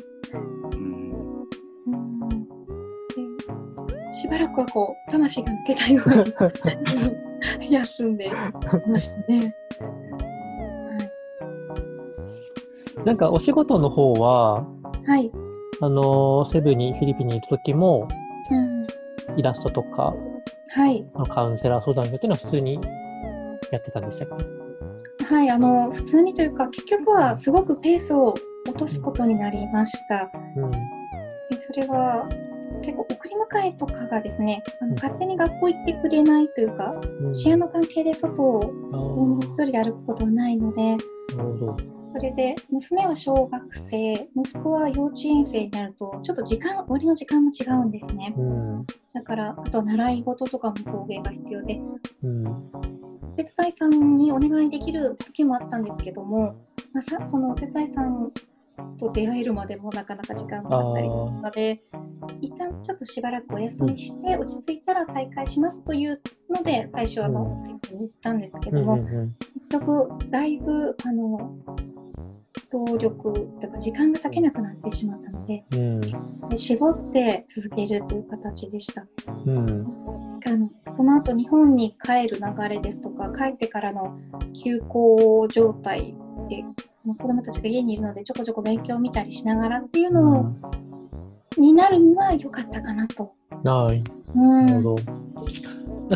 [4.10, 8.30] しばらくはこう魂が抜けたように 休んで
[8.86, 9.54] ましたね。
[13.04, 14.66] なんかお仕事の方は、
[15.06, 15.30] はい。
[15.80, 18.08] あのセブンにフィリピンにいる時も、
[18.50, 20.14] うん、イラストとか、
[20.70, 21.06] はい。
[21.28, 22.80] カウンセラー相談所っていうのは普通に
[23.72, 24.28] やってたんでしたっ
[25.18, 25.24] け？
[25.24, 25.50] はい。
[25.50, 28.34] あの、普通にというか、結局はすごくペースを
[28.66, 30.30] 落とすことになりました。
[30.56, 30.70] うん。
[30.70, 30.78] で
[31.66, 32.28] それは
[32.82, 38.60] 結構送り迎えとかがですね、あのうん勝手に学校行ってくれないというか、うんシェアの関係で外を
[39.40, 40.96] 一ー人で歩くことはないので、
[41.36, 41.76] なるほど。
[42.18, 48.34] それで娘は小学生、息子は幼稚園生になると、ちょっと時間、終わりの時間も違うんですね。
[48.36, 48.86] うん。
[49.14, 51.80] だから、あと習い事とかも送迎が必要で、
[52.24, 52.46] うん。
[52.48, 52.52] お
[53.36, 56.56] 手伝いさんにお願いできる時もあったんですけども、
[56.92, 58.32] まあ、さそのお手伝いさん
[58.98, 61.84] と出会えるまでもなかなか時間がかかったりとかで、
[62.40, 68.76] 一旦ちょっとしばらくお休みして、落ち着いたら再開しますというので、最初あの、うんセットに行ったんですけうん。
[68.76, 69.36] ども、うん。
[69.70, 71.56] 結局、だいぶ、あの、
[72.70, 76.00] 労力とか時間が割けなくなってしまったので、うん。
[76.48, 79.06] で絞って続けるという形でした。
[79.46, 79.86] うん。
[80.46, 84.18] あのその後日本に帰る流れですとか帰ってからの
[84.54, 86.14] 休校状態
[86.48, 86.64] で
[87.04, 90.46] 子どもたちが家にいるのでちょこちょこ勉強を見たりしながらっていうのを、
[91.56, 93.32] になるには良かったかなと。
[93.64, 94.04] はい。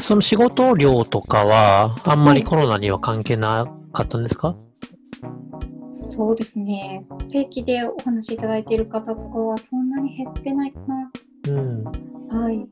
[0.00, 4.54] その仕事量とかは、あんまりコロナには関係なかったんですか？
[6.14, 10.78] そうですね定期でお話しいただいている方とかはそんなに減ってないか
[11.48, 11.84] うん。
[11.84, 11.90] な。
[12.38, 12.66] はい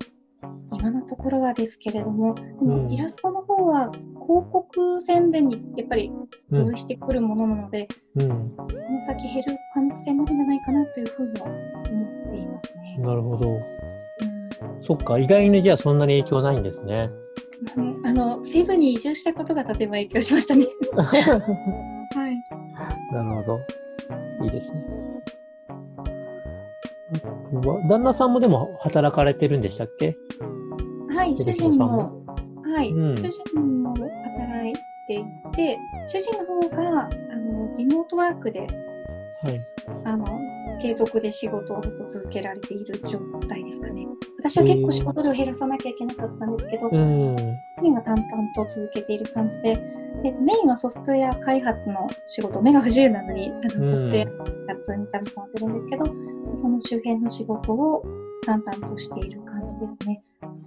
[0.72, 6.10] 今のところはですけれども、でうんもイラストの方は広告宣伝にやっぱり
[6.50, 8.28] うん付随してくるものなので、うん。
[8.56, 12.98] この先減る可能性もあるんじゃないかなというふうには思っていますね。
[13.00, 13.50] なるほど。
[13.50, 13.60] うん
[14.82, 17.10] そっか、意外にじゃあそんなに影響ないんですね。
[17.76, 20.66] うんあの、西部に移住したことがとても影響しましたね。
[20.96, 22.39] はい。
[23.12, 23.60] なるほど。
[24.44, 24.84] いいですね。
[27.88, 30.16] 旦那さんもでも働かれてるんでしたっけ？
[31.14, 32.24] はい、主人も、
[32.74, 34.74] はい、うん主人も働い
[35.06, 38.68] ていて、主人の方が、あの、リモートワークで、はい。
[40.04, 40.24] あの、
[40.80, 43.18] 継続で仕事をずっと続けられている状
[43.48, 44.06] 態ですかね。
[44.38, 47.36] 私は結構仕事量を減らさなきゃいけなかったんですけど、うん。
[47.36, 49.76] 主人は淡々と続けている感じで、
[50.24, 56.06] えっとメインはソフトウェア開発の仕事、目が不自由なのに、あのソうんフトウェア開発に携わってるんですけど、
[56.56, 58.04] その周辺の仕事を
[58.44, 60.22] 淡々としている感じですね。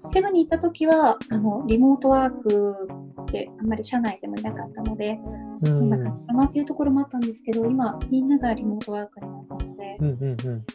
[0.07, 2.87] セブンに行った時は、あの、リモートワーク
[3.31, 5.19] であんまり社内でもいなかったので、
[5.61, 6.17] うこんな感ん。
[6.17, 10.07] じかなっていうところもあったんですけど、今、みんながリモートワークになったので、うん。
[10.07, 10.21] うん。
[10.21, 10.65] うん。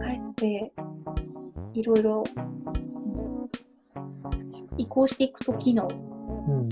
[0.00, 0.72] 帰って、
[1.72, 3.48] いろいろ、うん
[4.76, 5.88] 移行していく時の
[6.48, 6.68] うん。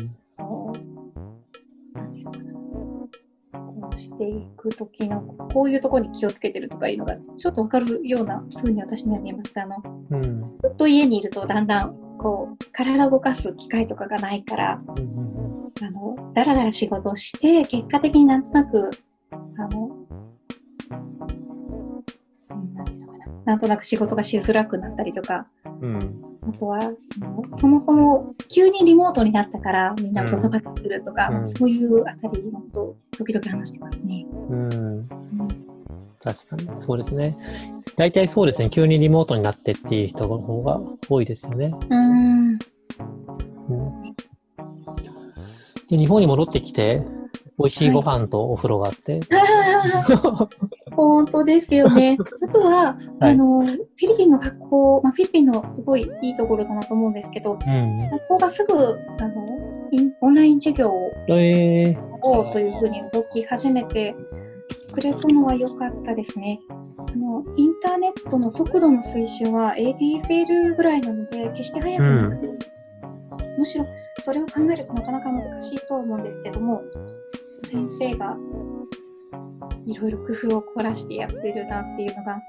[4.22, 9.52] ていくときの、こういうところに気をつけてるとかいうのが、ちょっとわかるような風に私には見えます。
[9.56, 10.58] あの、うん。
[10.62, 15.72] ずっと家にいるとだんだん、こう、体を動かす機会とかがないから、うん。
[15.84, 18.90] あの、だらだら仕事をして、結果的になんとなく、
[19.32, 19.36] あ
[19.68, 19.96] の、
[20.90, 25.48] うんなんていうのかな、なんとなく仕事がしづらくなったりとか、
[25.80, 26.31] うん。
[26.44, 34.26] あとはその、そもそも急にリモートになったからみんなをドタバタするとか、うんそういうあたりのことを時々話してますね。
[34.50, 34.72] うん。
[34.72, 35.08] うん
[36.24, 36.68] 確かに。
[36.76, 37.36] そうですね。
[37.96, 38.70] 大体そうですね。
[38.70, 41.74] 急にリモートになってっていう人の方が多いですよね。
[41.90, 42.58] うーん。
[43.70, 44.16] うん
[45.88, 47.04] で、日本に戻ってきて、
[47.58, 49.20] 美味しいご飯とお風呂があって。
[50.94, 52.16] 本当ですよね。
[52.42, 58.10] あとは、はいあの、フィリピンの学校、まあ、フィリピンのすごいいいところだなと思うんですけど、うん。
[58.10, 59.52] 学校がすぐ、あの、
[60.20, 64.14] オンライン授業をえうというふうに動き始めて
[64.94, 66.60] くれたのは良かったですね。
[66.98, 72.58] あのインターネットの速度の推進は ADSL ぐらいなので、決して速くなく、
[73.58, 73.86] むしろ
[74.24, 76.82] それを考えるとなかなか難しいとは思うんですけども、
[77.70, 78.36] 先生が
[79.84, 82.42] いろいろ工夫を凝らしてやってるなっていうのが、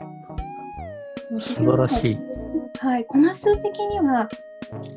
[1.40, 2.18] 素晴らしい。
[2.80, 4.28] はい、コマ数的には、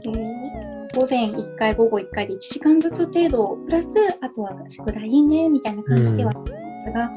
[0.04, 3.88] えー午前1回、午後1回で1時間ずつ程度、プラス、
[4.22, 6.52] あとは宿題ね、みたいな感じではあるんで
[6.86, 7.10] すが、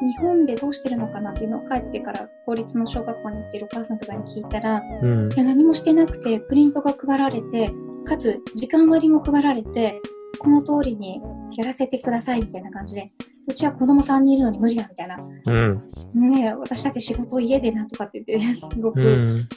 [0.00, 5.36] 日本でどうしてるのかなっていうのを帰ってから公立の小学校に行ってるお母さんとかに聞いたら、うんい。
[5.36, 7.72] や何もしてなくて、プリントが配られて、
[8.04, 10.00] かつ時間割も配られて、
[10.38, 11.20] この通りに
[11.56, 13.10] やらせてくださいみたいな感じで、
[13.48, 15.16] うちは子供3人いるのに無理だみたいな。
[15.16, 15.82] うん。
[16.14, 19.06] ねえ、私だって仕事を家でなんとかって言って、すごく、うん。
[19.06, 19.48] うん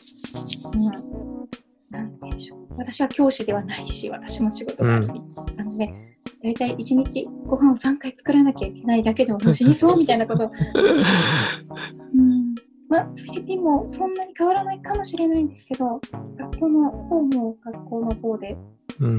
[1.94, 2.60] なんでしょう。
[2.76, 5.08] 私は教師ではないし、私も仕事がある
[5.56, 5.94] 感じで、
[6.42, 10.52] だいたい1日ご飯を3回作らなきゃいけないだけでも死にそうみたいなことを。
[12.16, 12.56] うん
[12.90, 16.02] まあ、フィリピンもそんなに変わらないかもしれないんですけど、
[16.38, 18.58] 学校の方も学校の方で
[19.00, 19.18] うん。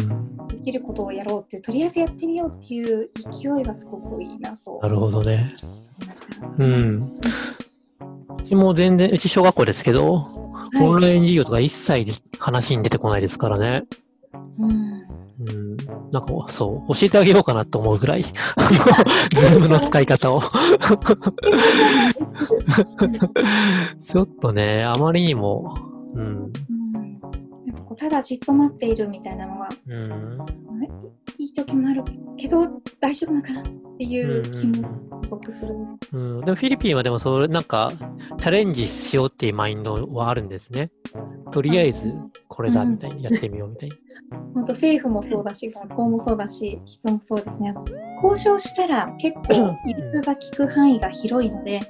[0.49, 5.55] できることをやろうっていうとりあえずやってみようっていう勢いはすごくいいなとなるほどね。
[6.59, 7.21] うん。
[8.39, 10.45] うちも全然、うち小学校ですけど、はい
[10.81, 13.85] オンライン授業とか一切話に出てこないですからね。
[14.59, 15.05] うん
[15.41, 15.77] うん。
[16.11, 20.43] なんか、そう、教えてあげようかなと思うぐらい、ズームの使い方を。
[24.01, 25.77] ちょっとね、あまりにも、
[26.15, 26.53] うん。
[27.97, 30.39] ただじっと待っているみたいなのはうん。
[31.39, 32.05] いい時もある
[32.37, 32.65] けど
[33.01, 33.65] 大丈夫なのかなっ
[33.99, 35.75] ていう気もすごくする。
[36.13, 37.93] うん、でもフィリピンはでもそれなんか
[38.39, 40.91] チャレンジしようっていうマインドはあるんですね。
[41.51, 42.13] とりあえず
[42.49, 43.97] これだみたいにやってみようみたいな。
[44.55, 47.75] 本当政府もそうだし学校もそうだし人もそうですね。
[48.23, 51.81] 交渉したら結構理由が効く範囲が広いので、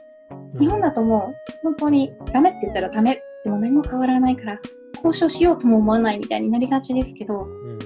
[0.58, 4.60] 日本だともう本当にダメって言ったらダメでも何も変わらないから
[5.04, 7.78] 交渉しようとも思わないみたいになりがちですけど、うん。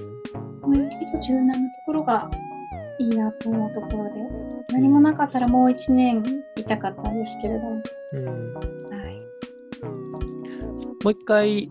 [0.61, 2.29] 割と柔軟なところが
[2.99, 4.11] いいなと思うところで
[4.71, 6.23] 何もなかったらもう1年
[6.55, 7.81] いたかったんですけれども、
[8.13, 8.53] うん。
[8.53, 8.61] は
[9.09, 9.15] い、
[11.03, 11.69] もう一回、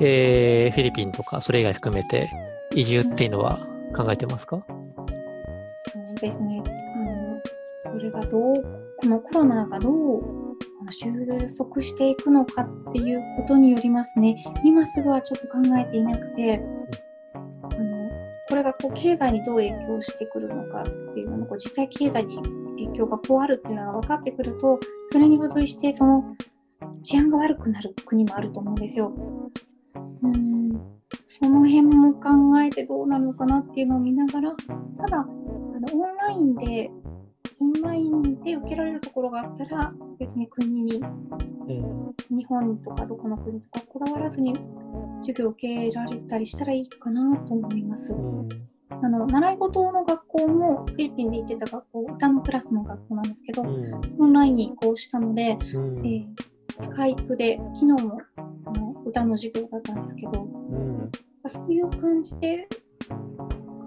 [0.00, 2.30] えーフィリピンとかそれ以外含めて
[2.74, 4.64] 移住っていうのは考えてますか？
[4.66, 6.62] そうですね。
[7.84, 8.54] あのこれがどう
[8.98, 10.45] このコロナがどう
[10.92, 11.12] 収
[11.56, 14.36] 束していくのかっていうことによりますね。
[14.64, 16.62] 今すぐはちょっと考えていなくて。
[17.34, 17.96] あの
[18.48, 22.40] これがこう経済にどう影響してくるのかっていうのこう実体経済に
[22.76, 24.78] 影響がこうあるっていうのが分かってくると
[25.10, 26.36] それに付随してその
[27.02, 29.12] 治安が悪くなる国もあると思うんですよ。
[30.22, 30.56] うん。
[31.26, 34.54] その辺も考えてどうなのかなっていうのを見ながら
[34.96, 36.90] ただあのオンラインで
[37.60, 41.04] オンラインで受けられるところがあったら別に国にう
[41.72, 44.54] ん日本とかどこの国とかこだわらずに
[45.20, 48.12] 授業を受けられたりしたらいいかなと思います。
[48.12, 48.48] うん。
[48.88, 54.00] あの習い事の学校もフィリピンで行ってた学校歌のクラスの学校なんですけど、うん。
[54.18, 56.06] オンラインに移行したので、うん。
[56.06, 56.26] えー
[56.78, 61.10] スカイプで昨日もあの歌の授業だったんですけどうん。
[61.48, 62.68] そういう感じで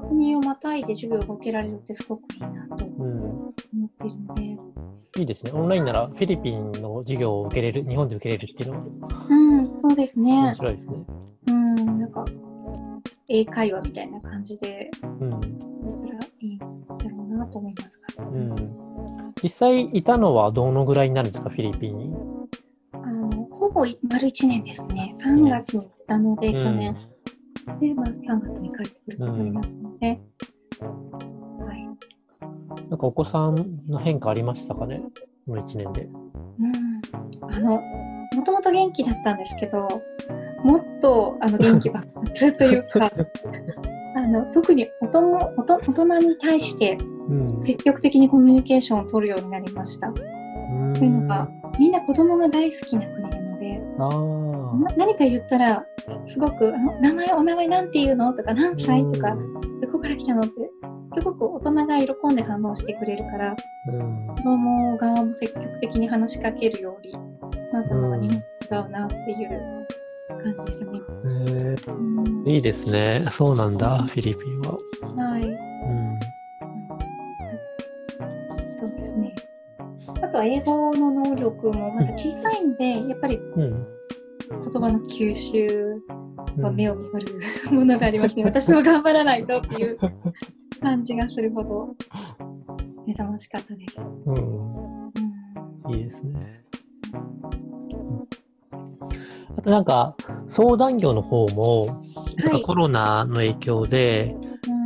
[0.09, 2.93] 国をまたいで授業が受けられるってすごくいいなとうん。
[2.93, 3.28] 思
[4.05, 5.51] っているので、いいですね。
[5.53, 8.83] オンラインならフィリピンの授業を受けれる、日本で受けれるっていうのは
[9.29, 10.55] うん、そうですね面。
[10.55, 10.93] 白いですね。
[11.47, 12.25] うん、なんか
[13.27, 18.25] 英会話みたいな感じで、うんだからいいんだろうなと思いますが。
[18.25, 18.79] うん
[19.41, 22.13] 実際いたのはどのぐらいになるんですか、フィリピンに？
[22.91, 25.15] あのほぼ丸1年ですね。
[25.17, 26.93] 3月に行ったので、去年。
[27.79, 30.21] で、まあ、3月に帰ってくることになったので、はい。
[32.89, 35.01] なんかお子さんの変化ありましたかね、
[35.47, 36.03] この1年で。
[36.03, 37.53] うん。
[37.53, 37.81] あの、
[38.35, 39.87] もともと元気だったんですけど、
[40.63, 43.11] もっとあの元気爆発 というか、
[44.15, 46.97] あの特に大人大人大人に対して
[47.29, 47.61] うん。
[47.61, 50.11] 積極的にコミュニケーションを取るようになりました。
[50.11, 50.21] と
[51.05, 51.47] いうのが、
[51.77, 55.85] みんな子供が大好きな国なので、あな何か言ったら、
[56.25, 58.33] すごく、あの名前、お名前なんて言うの？
[58.33, 59.03] とか、何ー歳？
[59.11, 59.37] とか、
[59.81, 60.41] どこから来たの？
[60.41, 60.51] って、
[61.13, 63.55] すごく大人が喜んで反応してくれるから、
[63.87, 67.11] うん子供側も積極的に話しかけるように
[67.73, 69.87] なったのが日本と違うなっていう
[70.41, 70.97] 感じでしたね。
[70.97, 73.25] へーうんいいですね。
[73.31, 74.77] そうなんだ、フィリピンは。
[75.31, 75.43] はい。
[75.43, 76.19] うん
[78.79, 79.35] そうですね。
[80.21, 83.87] あとは英語の能力もまだ小さいんで、やっぱりうん
[84.49, 86.01] 言葉の吸収
[86.57, 88.45] うんは目を見張るものがありますね。
[88.45, 89.97] 私も頑張らないとっていう
[90.79, 91.95] 感じがするほど。
[93.05, 93.97] 目覚ましかったです。
[94.25, 95.07] うん。
[95.07, 95.93] うん。
[95.93, 96.63] いいですね。
[99.57, 100.15] あとなんか、
[100.47, 102.01] 相談業の方も、
[102.37, 104.35] なんかコロナの影響で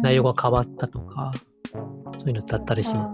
[0.01, 1.31] 内容が変わったとか、
[2.17, 3.13] そういうのってあったりします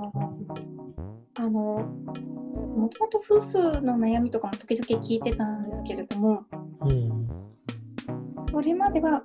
[1.36, 6.46] あの、もともと夫婦の悩みとかも時々聞いてたんですけれども、
[6.82, 7.28] うん。
[8.50, 9.24] それまでは、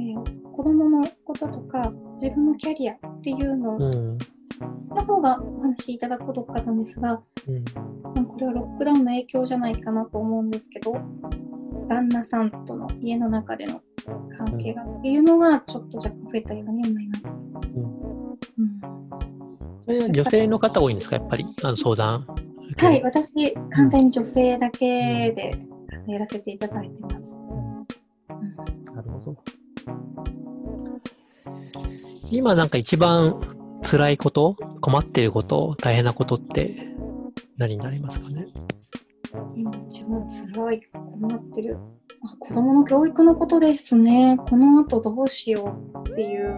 [0.00, 4.18] えー子供のこととか自分のキャリアっていうのうん。
[4.90, 7.64] の方がお話しいただくことが多かったんですが、うん。
[8.14, 10.92] まあこれはロックダウンの影響じゃないかなと思うんですけど、
[11.88, 13.80] 旦那さんとの家の中での
[14.36, 17.38] 関係がっていうのがちょっと若干増えたように思います。
[17.38, 18.80] うんうん
[19.86, 22.26] それは女性の方多いんですか、やっぱり、あの相談。
[22.76, 25.58] はい、私、完全に女性だけで
[26.06, 27.38] やらせていただいてます。
[27.38, 27.86] うん
[28.94, 29.59] なるほど。
[32.30, 33.40] 今なんか一番
[33.82, 36.94] 辛いこと、困ってること、大変なことって
[37.56, 38.46] 何になりますかね？
[39.56, 40.24] 今一番
[40.54, 41.78] 辛い、困ってる。
[42.22, 44.36] あ子供の教育のことですね。
[44.48, 46.52] この後どうしようっていう。
[46.52, 46.54] っ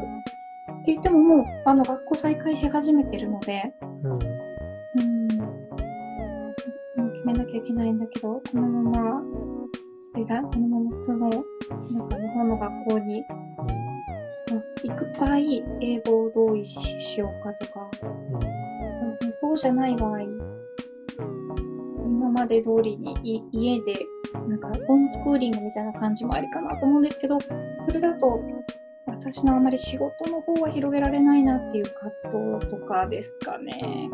[0.84, 4.12] て言ってももうあの学校再開し始めてるので、うん。
[4.12, 4.24] うん、も
[7.08, 9.22] う決めなきゃいけないんだけど、このまま、
[10.14, 11.36] あれだ、このまま普通の、な
[12.04, 13.24] んか日本の学校に、
[14.88, 15.36] まあ行く場合、
[15.80, 18.34] 英語をどう意識しようかとか、うん。
[18.36, 18.52] うん
[19.40, 20.20] そうじゃない場合、
[22.04, 23.94] 今まで通りにい家で、
[24.48, 27.48] なんかホームスクーリングみたいな感じもありかなと思うんですけど、そ
[27.92, 28.40] れだと、
[29.06, 31.84] 私のあまり仕事の方は広げられないなっていう
[32.30, 34.08] 葛藤とかですかね。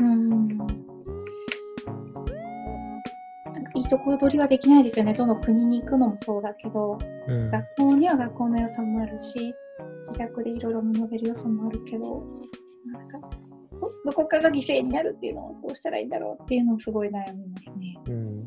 [0.00, 0.56] うん。
[0.56, 0.68] なん
[3.64, 5.12] かいいところ取りはできないですよね。
[5.14, 6.98] どの国に行くのもそうだけど、
[7.28, 7.50] うん。
[7.50, 9.54] 学校には学校の良さもあるし、
[10.04, 12.24] 自宅でいろいろ学べる良さもあるけど、
[12.86, 13.18] なんか、
[13.78, 17.96] そどこかが犠牲になるっていうのをどうしたらいいんだろうっていうのをすごい悩みますね。
[18.06, 18.46] うん。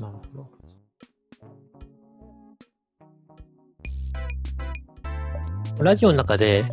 [0.00, 0.50] なるほど。
[5.80, 6.64] ラジオの中で、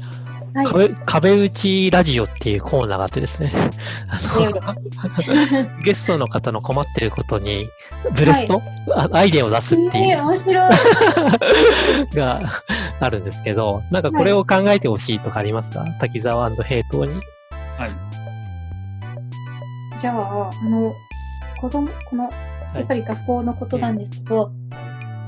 [0.54, 0.66] はい。
[0.66, 3.52] 壁壁打ちラジオっていうコーナーがあってですね、
[4.08, 7.68] あの ゲストの方の困ってることに、
[8.16, 8.62] ブレスト、
[8.96, 10.70] あアイデアを出すっていう面白い。
[12.16, 12.42] が
[13.00, 17.14] あるんですけど、なんかこれを考えてほしいとかありますか、滝沢平等に。
[17.78, 17.91] はい。
[20.00, 20.93] じゃあ、あの、
[21.60, 22.30] 子供、この、
[22.76, 24.52] やっぱり学校のことなんですけど、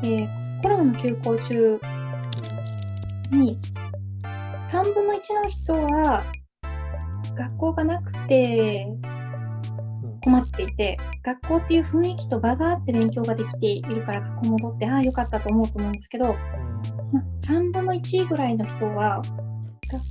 [0.03, 1.79] えーコロナの休校中
[3.31, 3.57] に、
[4.69, 6.23] 3分の1の人は、
[7.35, 8.87] 学校がなくて
[10.23, 16.35] 困っていて、学校っていう雰囲気と場があって勉強ができているから学校戻って、ああ、よかったと思うと思うんですけど、まあ、
[17.43, 19.21] 3分の1ぐらいの人は、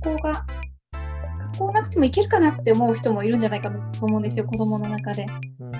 [0.03, 0.45] 学校が、
[1.53, 5.25] 学校なくてもいけるかなって思う人もいるんじゃないかなと思うんですよ、子供の中で。
[5.59, 5.71] うん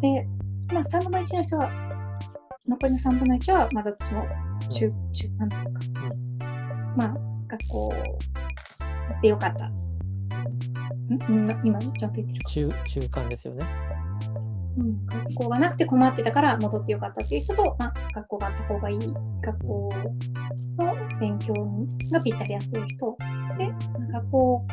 [0.00, 0.26] で、
[0.72, 1.70] まあ、3分の1の人は、
[2.68, 4.24] 残りの3分の1は、まだどっちも
[4.70, 5.80] 中、中間というか、
[6.96, 7.14] まあ、
[7.48, 7.98] 学校や
[9.16, 9.66] ってよかった。
[9.66, 9.72] ん？
[11.28, 12.50] 今、今ちゃんと言ってるか。
[12.50, 12.68] 中
[13.00, 13.66] 中間ですよね。
[14.78, 18.98] うん、学校がなくて困ってたから戻ってよかったっていう人と、まあ、学校があった方がいい、
[19.42, 19.90] 学校
[20.78, 21.54] の勉強
[22.12, 23.16] がぴったりやってる人、
[23.58, 23.72] で、
[24.12, 24.66] 学校、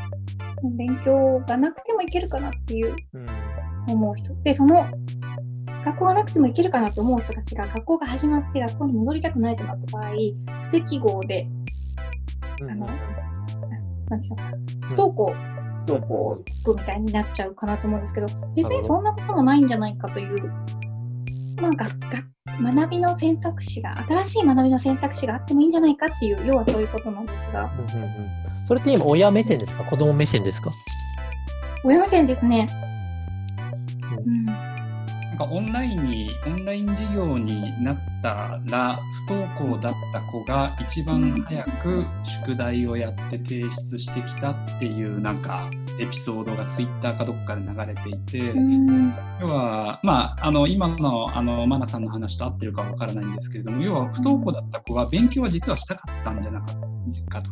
[0.77, 3.27] 勉強がなくてもいけるかなっていううん
[3.87, 4.33] 思う人。
[4.43, 4.85] で、その、
[5.85, 10.11] 学校がなくてもいけるかなと思う人たちが、学校が始まって学校に戻りたくないとなった場合、
[10.63, 11.47] 不適合で、
[12.61, 12.71] うん。
[12.71, 12.87] あの、
[14.09, 14.43] なんていうの
[14.87, 15.35] 不登校、
[15.85, 16.43] 不登校
[16.77, 20.51] みたいになっちゃうかなと思うんですけど、別にそんなこともないんじゃないかという、
[21.61, 21.91] まあ、がが
[22.73, 28.67] 学びの選択肢が、新しい学びの選択肢があってもいいんじゃないかっていう、要はそういうことなんですが、うんうんうん。
[28.67, 29.83] それって今親目線ですか？
[29.83, 30.71] 子供目線ですか？
[31.83, 32.67] 親目線ですね。
[34.25, 34.45] うん。
[35.37, 45.69] なんかオンラインに、オンライン授業になったら、不登校だった子が一番早く宿題をやって提出してきたっていうなんか
[45.99, 49.13] エピソードがツイッターかどっかで流れていて、うん。
[49.41, 56.75] 要は、まあ、あの今のあのマナさんの話と合ってるかわからないんですけれども、要は不登校だった子は勉強は実はしたかったんじゃなかっ
[57.29, 57.51] たかと。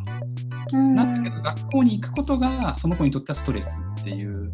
[0.72, 4.52] うんなんだけど学校に行くことがその子にとってはストレスっていう、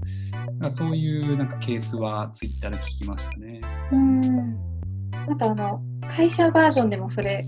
[0.68, 3.60] そういうなんかケースはツイッターで聞きましたね。
[3.92, 4.58] うん。
[5.30, 7.42] あとあの、会社バージョンでもそれ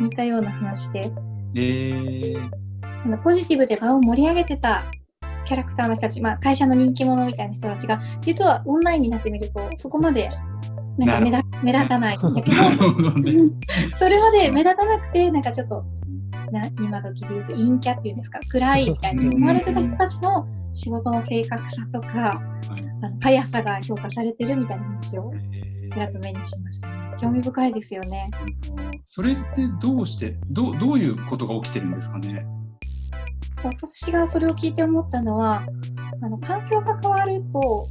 [0.00, 1.12] 似たような話で、
[1.54, 2.50] えー、
[2.82, 4.84] あのポジティブで場を盛り上げてた
[5.44, 10.30] キャラクターの人たち、まあ会社の人気者みたいな人たちが、実はオンラインになってみると、そこまで
[10.98, 12.56] なんか目立目立たないんだけど。
[13.96, 15.84] それまで目立たなくて、なんかちょっと、
[16.50, 22.40] な今時で言うと陰キャっていうんですか、暗いみたいに思われてた人たちの仕事の正確さとか、
[23.02, 26.94] あの速さが評価されてるみたいな話をえちらっと目にしましたね。
[27.20, 28.28] 興味深いですよね。
[28.76, 29.42] ーそれって
[29.80, 32.46] どうしてどう、どういうことが起きてるんですかね？
[33.62, 35.66] 私がそれを聞いて思ったのは、
[36.22, 37.86] あの環境が変わると、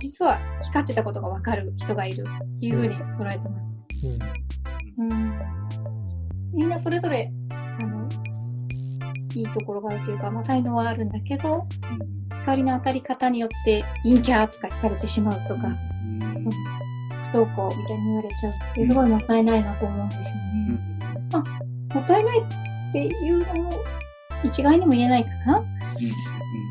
[0.00, 2.24] 実は光ってたことが分かる人がいる
[2.56, 3.58] っていうふうに捉えてま
[3.90, 4.18] す。
[4.98, 5.32] うん、
[6.52, 7.32] みんなそれぞれ
[9.38, 11.66] いいところがあるというか、まあ、才能はあるんだけど、
[12.34, 16.48] 光の当たり方によって陰キャーとか聞かれてしまうとか、うん
[17.30, 20.38] 不登校みたいに言われちゃうってすごいもったいないなと思うんですよね。
[21.94, 23.70] もったいないっていうのも
[24.42, 25.64] 一概にも言えないかな。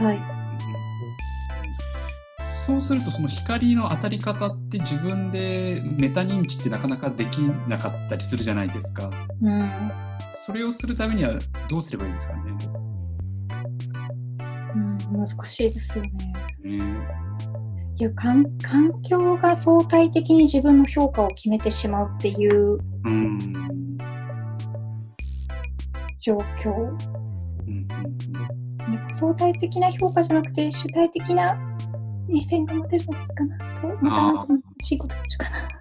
[0.03, 0.37] はい。
[2.68, 9.09] そうするとその光の当たり方って自分でメタ認知ってなかなかできなかったりするじゃないですか。
[9.41, 9.72] うん。
[10.34, 11.38] それをするためには
[11.70, 12.41] どうすればいいんですかね？
[14.76, 16.11] うん、難しいですよね。
[16.65, 17.07] ね
[17.95, 23.38] いや環環境が相対的に自分の評価を決めてしまうっていううん。
[26.20, 26.74] 状況。
[26.74, 27.88] うんうん
[28.78, 31.57] なんか相対的な評価じゃなくて主体的な
[32.28, 35.78] 目線が持てるのがいいかなと、またなんか仕事するかな。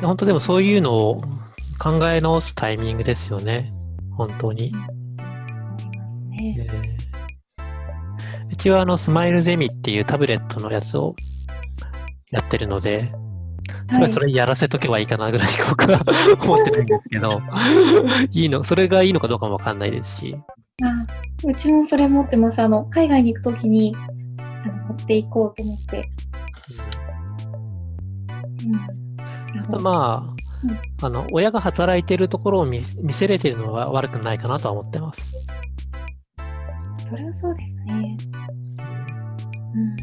[0.00, 1.22] で本当でもそういうのを
[1.82, 3.72] 考え直すタイミングですよね。
[4.12, 4.72] 本当に。
[4.72, 4.82] 思
[5.92, 6.14] います
[6.68, 6.80] ね。
[6.80, 6.96] ね
[8.50, 11.14] うちはあのスマイルゼミっていうタブレットのやつを
[12.30, 13.12] やってるので、
[13.88, 16.00] とりあえずそれやらせとけばいいかなぐらいしか僕は
[16.42, 17.40] 思ってないんですけど、
[18.32, 20.36] いいの、それがいいのかどうかもわかんないですし。
[20.82, 22.60] あうちもそれ持ってます。
[22.60, 23.94] あの、海外に行くときに、
[24.72, 26.10] 持っていこうと思って。
[28.66, 29.60] うん。
[29.60, 30.34] あとま
[31.02, 35.46] あ、あの、親が働いてるところを見見せれてるのは悪くないかなとは思ってます。
[37.08, 38.16] それはそうですね。
[39.74, 39.96] うん。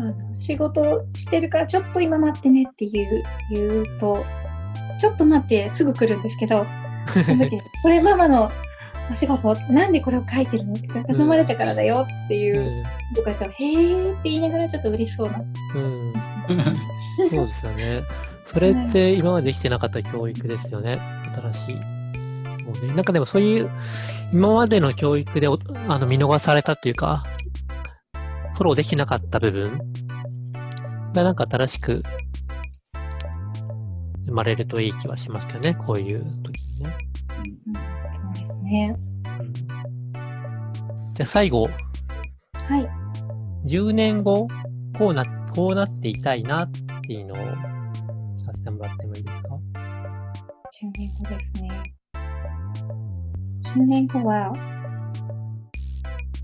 [0.00, 4.24] あの、仕事してるからちょっと今待ってねって言う、言うと、
[4.98, 6.64] ちょっと待ってすぐ来るんですけど、
[7.82, 8.50] これママの
[9.12, 10.72] お仕事なんでこれを書いてるの？
[10.72, 12.82] って頼まれたからだよっていう、
[13.14, 15.38] とか言ったら、へーって言いながらちょっと嬉しそうな。
[15.38, 16.14] うん、
[17.16, 18.02] そうですよね。
[18.46, 20.98] それって今までできてなかった教育ですよね。
[21.36, 21.76] 新しい。
[22.74, 23.70] そうね、なんかでもそういう
[24.32, 25.58] 今までの教育でお
[25.88, 27.22] あの見逃されたというか、
[28.54, 29.78] フォローできなかった部分
[31.12, 32.02] がなんか新しく
[34.26, 36.96] 生まれるといい気はしますけどね、こういう時にね。
[37.66, 37.91] うん、
[38.72, 38.96] ね。
[38.96, 39.02] うん
[41.14, 41.70] じゃあ最後、は
[42.78, 42.88] い。
[43.66, 44.48] 10年後、
[44.98, 46.70] こうな、こうなっていたいなっ
[47.06, 49.60] ていうのを聞かせてもらってもいいですか？10
[50.96, 51.82] 年後ですね。
[53.74, 54.54] 10年後は、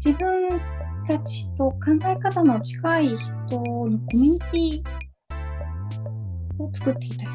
[0.05, 0.61] 自分
[1.07, 4.83] たちと考え方の近い人のコミュニティ
[6.63, 7.29] を作っていたい。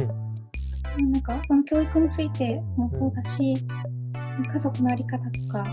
[0.00, 0.21] うん。
[0.98, 3.54] なんか、その教育についてもそうだし、
[4.52, 5.64] 家族のあり方とか、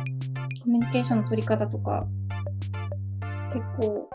[0.63, 2.07] コミュニケーションの取り方とか、
[3.51, 4.09] 結構、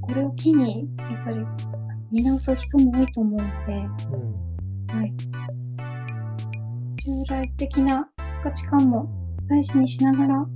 [0.00, 1.44] これを機に、やっぱり
[2.10, 3.72] 見直す人も多いと思うので、
[4.92, 4.98] うん。
[4.98, 5.12] はい。
[6.96, 8.08] 従来的な
[8.42, 9.08] 価値観も
[9.48, 10.46] 大事にしながら、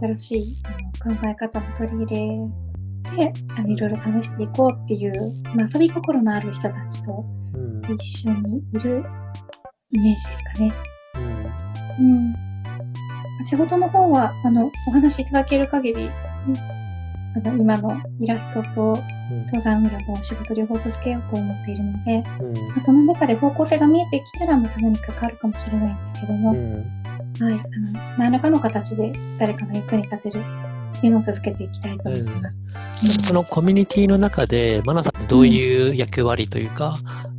[0.00, 2.61] 新しいあの考え方も取り入れ
[3.02, 5.12] て、あのいろいろ試していこうっていう、
[5.54, 7.24] まあ、遊び心のある人たちと
[7.54, 7.94] うん。
[7.94, 9.04] 一緒にいる
[9.90, 10.72] イメージですかね。
[11.98, 12.06] うん。
[12.06, 13.44] うん。
[13.44, 16.12] 仕事の方は、あの、お話しいただける限り、うん
[17.34, 19.02] あの今のイラストと
[19.46, 22.52] 登山裏のお仕事両方続けようと思っているので、うん。
[22.68, 27.02] まあその中で方向性が見えてきたらまた何か変わるかもしれないんですけども、うん。
[27.40, 30.42] はい、あの、何らかの形で誰かの役に立てる
[30.96, 32.50] っていうのを続けていきたいと思いま
[33.02, 33.26] す。
[33.26, 36.96] そのコミュニティの中で、マナさんってどういう役割というか、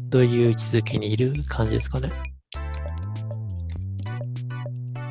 [0.09, 2.11] どういう位置づけにいる感じですかね？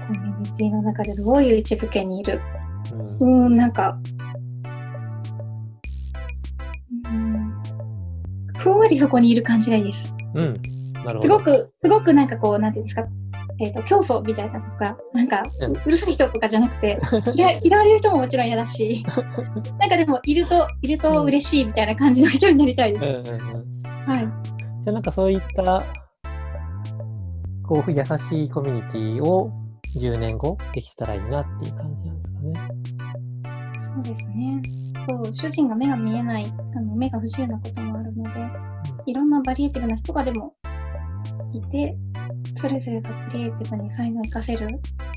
[0.07, 2.40] コミュニティの中でどういう位置づけにいる？
[2.93, 3.99] うんうーん、なんか、
[7.05, 7.62] うーん、
[8.59, 10.14] ふんわりそこにいる感じがいいです。
[10.34, 10.62] うん。
[11.05, 11.38] なるほど。
[11.38, 13.07] すごく、すごくなんかこう、なんていうんですか、
[13.63, 15.45] えっ、と、競争みたいなのとか、なんか
[15.87, 17.01] うるさい人とかじゃなくて、
[17.37, 19.05] 嫌い 嫌われる人ももちろん嫌だし、
[19.79, 23.41] なんかでも、いると、いると嬉しいみたいな感じの人になりたいです。
[23.45, 24.11] うんうんうん。
[24.11, 24.21] はい。
[24.21, 25.85] じゃあなんかそういった、
[27.63, 29.53] こう、優しいコミュニティを
[30.01, 32.53] 10年後できたらいいなっていう感じなんですかね。
[33.79, 34.63] そうですね。
[35.09, 38.31] そう、主人が目が見えない、あの目が不自由なこともあるので、
[39.07, 40.55] いろんなバリエーティブな人がでも
[41.53, 41.97] いて、
[42.61, 44.68] それぞれがクリエイティブに才能を活かせる。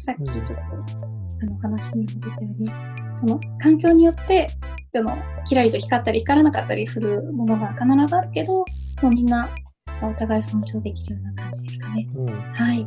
[0.06, 2.72] さっきちょっと、あの話にも出たように、
[3.20, 4.48] その環境によって、
[4.92, 8.66] そのキラリと光ったり光らなかったりするものが必ずあるけど、も
[9.04, 9.50] うみんな
[10.02, 12.08] お互い尊重できるような感じですかね。
[12.16, 12.28] うん。
[12.28, 12.86] はい。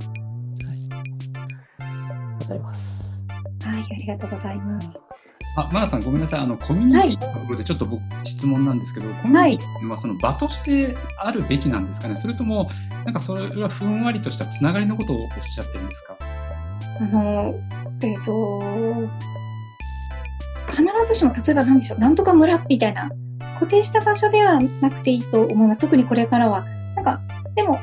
[2.39, 3.23] ございます。
[3.65, 5.08] はい、ありがとうございます。
[5.57, 6.41] あ、マナさん、ごめんなさい。
[6.41, 12.71] あの、コミュニティのところでちょっと僕、質問なんですけど、コミュニティはその場としてあるべきなんですかねそれとも、
[13.05, 16.17] なんかそれはふんわりとしたつながりのことをおっしゃってるんですか？
[17.01, 17.55] あの、
[18.03, 18.61] えっ、と、
[20.71, 23.11] 必ずしも、例えば何でしょう、なんとか村みたいな、
[23.55, 25.81] 固定した場所ではなくていいと思います。
[25.81, 26.65] 特にこれからは。
[26.95, 27.21] なんか、
[27.57, 27.81] でも、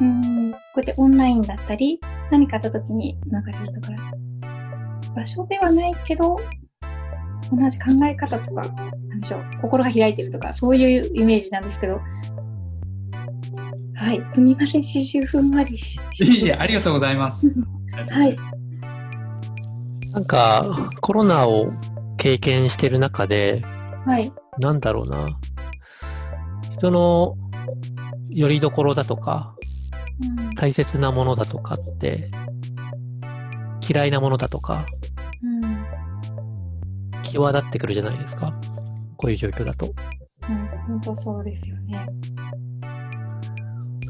[0.00, 1.98] うーん、こうやってオンラインだったり、
[2.30, 3.88] 何かあった時につながれるとか、
[5.14, 6.36] 場所ではないけど、
[7.50, 8.62] 同じ考え方とか、
[9.08, 12.00] なんでしょう、心が開いてるとか、そういうイメージなんですけど、
[13.94, 16.00] はい、すみません、刺繍ふんわりし。
[16.20, 17.52] いえいえ、ありがとうございます。
[18.10, 18.36] はい。
[20.12, 21.70] なんか、コロナを
[22.16, 23.62] 経験してる中で、
[24.06, 24.32] はい。
[24.58, 25.26] なんだろうな。
[26.72, 27.36] 人の
[28.30, 29.54] 拠り所だとか、
[30.38, 32.30] うん大切なものだとかって、
[33.88, 34.99] 嫌いなものだとか、うん
[37.30, 38.52] 際立ってくるじゃないですか。
[39.16, 39.86] こういう状況だと。
[40.48, 42.06] うん、本当そうですよね。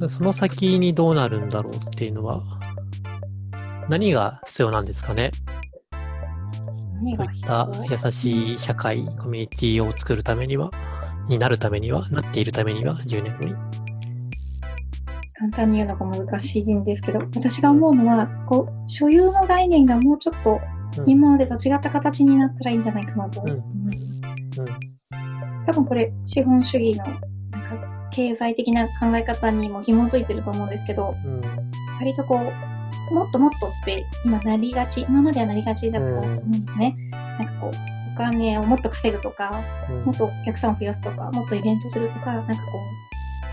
[0.08, 2.42] その先にどうなるんだろうっていうのは、
[3.88, 5.30] 何が必要なんですかね？
[7.16, 10.70] そういった優しい社会、コミュニティを作るためには、
[11.28, 13.54] になるためには、なっているためには、10年後に。
[15.34, 24.20] 簡単に言うのが難しいんですけど、私が思うのは、こう、所有の概念がもうちょっとうん今までと違った形になったらいいんじゃないかなと思います。
[24.59, 25.64] うん。
[25.64, 31.41] 多分これ、資本主義の、なんか、経済的な考え方にも紐づいてると思うんですけど、うん。
[31.99, 32.41] 割とこ
[33.11, 36.97] う、もっともっとって今なりがち、今まではなりがちだったと思うんですね。
[37.12, 37.70] なんかこう、
[38.14, 40.05] お金をもっと稼ぐとか、うん。
[40.05, 42.61] もっとお客さんを増やすとか、もっとイベントするとか、なんかこ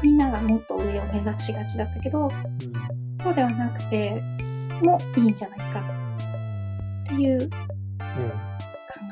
[0.02, 2.30] う、みんながもっと上を目指しがちだったけど、
[3.24, 4.22] そうではなくて、
[4.84, 5.97] もういいんじゃないか
[7.20, 7.56] いう考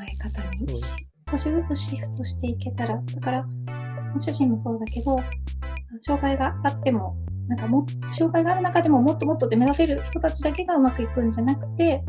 [0.01, 1.01] え方にう。
[1.01, 3.45] ん少しずつシフトしていけたら、だから、
[4.17, 5.15] 主人もそうだけど、
[5.99, 12.03] 障害があっても、なんかもっ障害がある中でももっともっとって目指せる人たちだけがうまくいくんじゃなくて、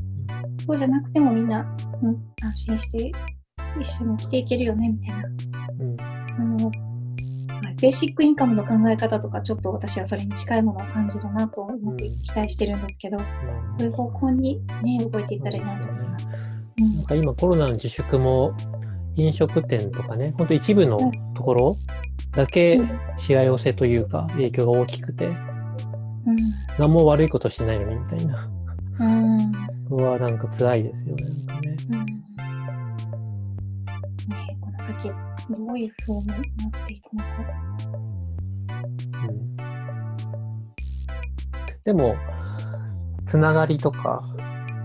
[0.66, 1.60] そうじゃなくてもみんな、
[2.02, 3.12] うん、安心して
[3.80, 5.22] 一緒に生きていけるよね、みたいな。
[5.80, 6.15] うん
[7.80, 13.18] ベーシックインカムの考え方とか、ちょっと私はそれに近いものを感じるなと思って期待してるんですけど、
[13.78, 16.26] そういう方向にね、動いていったらいいなと思います。
[16.26, 18.54] なんか今コロナの自粛も
[19.16, 20.98] 飲食店とかね、ほんと一部の
[21.34, 21.74] ところ
[22.32, 25.34] だけうんしわ寄せというか影響が大きくて、
[26.78, 28.50] 何も悪いことしてないのにみたいな。
[28.98, 29.36] うん。
[29.90, 31.24] はなんか辛いですよね。
[31.46, 32.04] なんかねうん。
[34.30, 36.26] ねこの先、どういう風に
[36.70, 37.28] なっていくのか。
[39.28, 39.56] うん
[41.86, 42.16] でも、
[43.26, 44.20] つながりとか、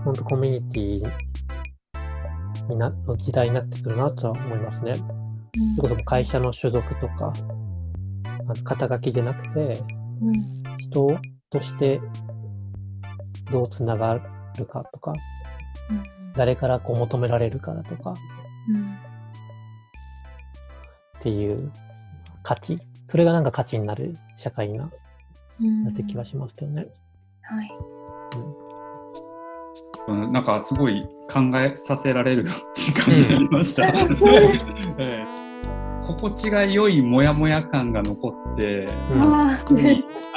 [0.04, 4.94] 本当コミュニティになの時代になってくるなとは思いますね。
[5.80, 7.32] それこそ会社の所属とか、
[8.24, 9.82] あの肩書きじゃなくて、
[10.20, 10.28] うん。
[10.28, 10.34] うん。
[10.78, 11.18] 人
[11.50, 12.00] として
[13.50, 14.14] どうつなが
[14.56, 15.12] るかとか、
[15.90, 16.04] うん。
[16.36, 18.14] 誰からこう求められるかだとか
[18.68, 19.11] うん。
[21.22, 21.70] っていう
[22.42, 24.18] 価値、それがなんか価値になる？
[24.36, 26.88] 社会になって気はしますけどね。
[27.42, 27.70] はい。
[30.08, 32.44] うんなんかすごい考えさせられる
[32.74, 33.86] 時間になりました。
[34.98, 35.26] ええ
[36.04, 39.22] 心地が良いモヤモヤ感が残って、うん。
[39.22, 39.56] あ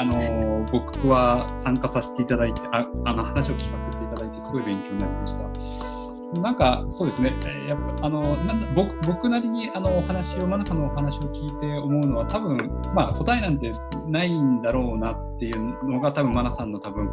[0.06, 5.95] の僕は参加させていただいてああの話を聞かせていただいてすごい勉強になりました。
[6.34, 12.58] なんかそうですね、えーやっぱあのなんだ僕僕なりにあのお話を、マナさんのお話を聞いて思うのは、多分
[12.94, 13.72] まあ答えなんて
[14.08, 17.12] ないんだろうなっていうのが、多分マナさんの多分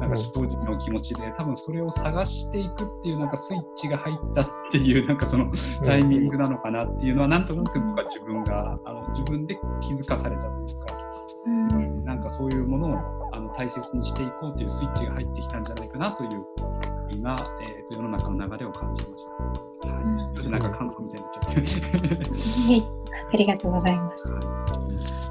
[0.00, 5.50] なんか正直の気持ちで、多分それを探していくっていうなんかスイッチが入ったっていう なんかその
[5.84, 10.94] タイミングなのかなっていうのは、なんとなく僕は自分があの自分で気づかされたというか。
[11.46, 12.04] うん。
[12.04, 12.98] なんかそういうものを
[13.32, 16.34] あの大切にしていこうというスイッチが入ってきたんじゃないかなというふ
[17.16, 19.88] うな、えー、と世の中の流れを感じました。
[19.88, 21.60] はい、うんすいませんなんか感想みたいになっちゃって。
[23.32, 24.28] ありがとうございます。
[24.28, 25.23] はい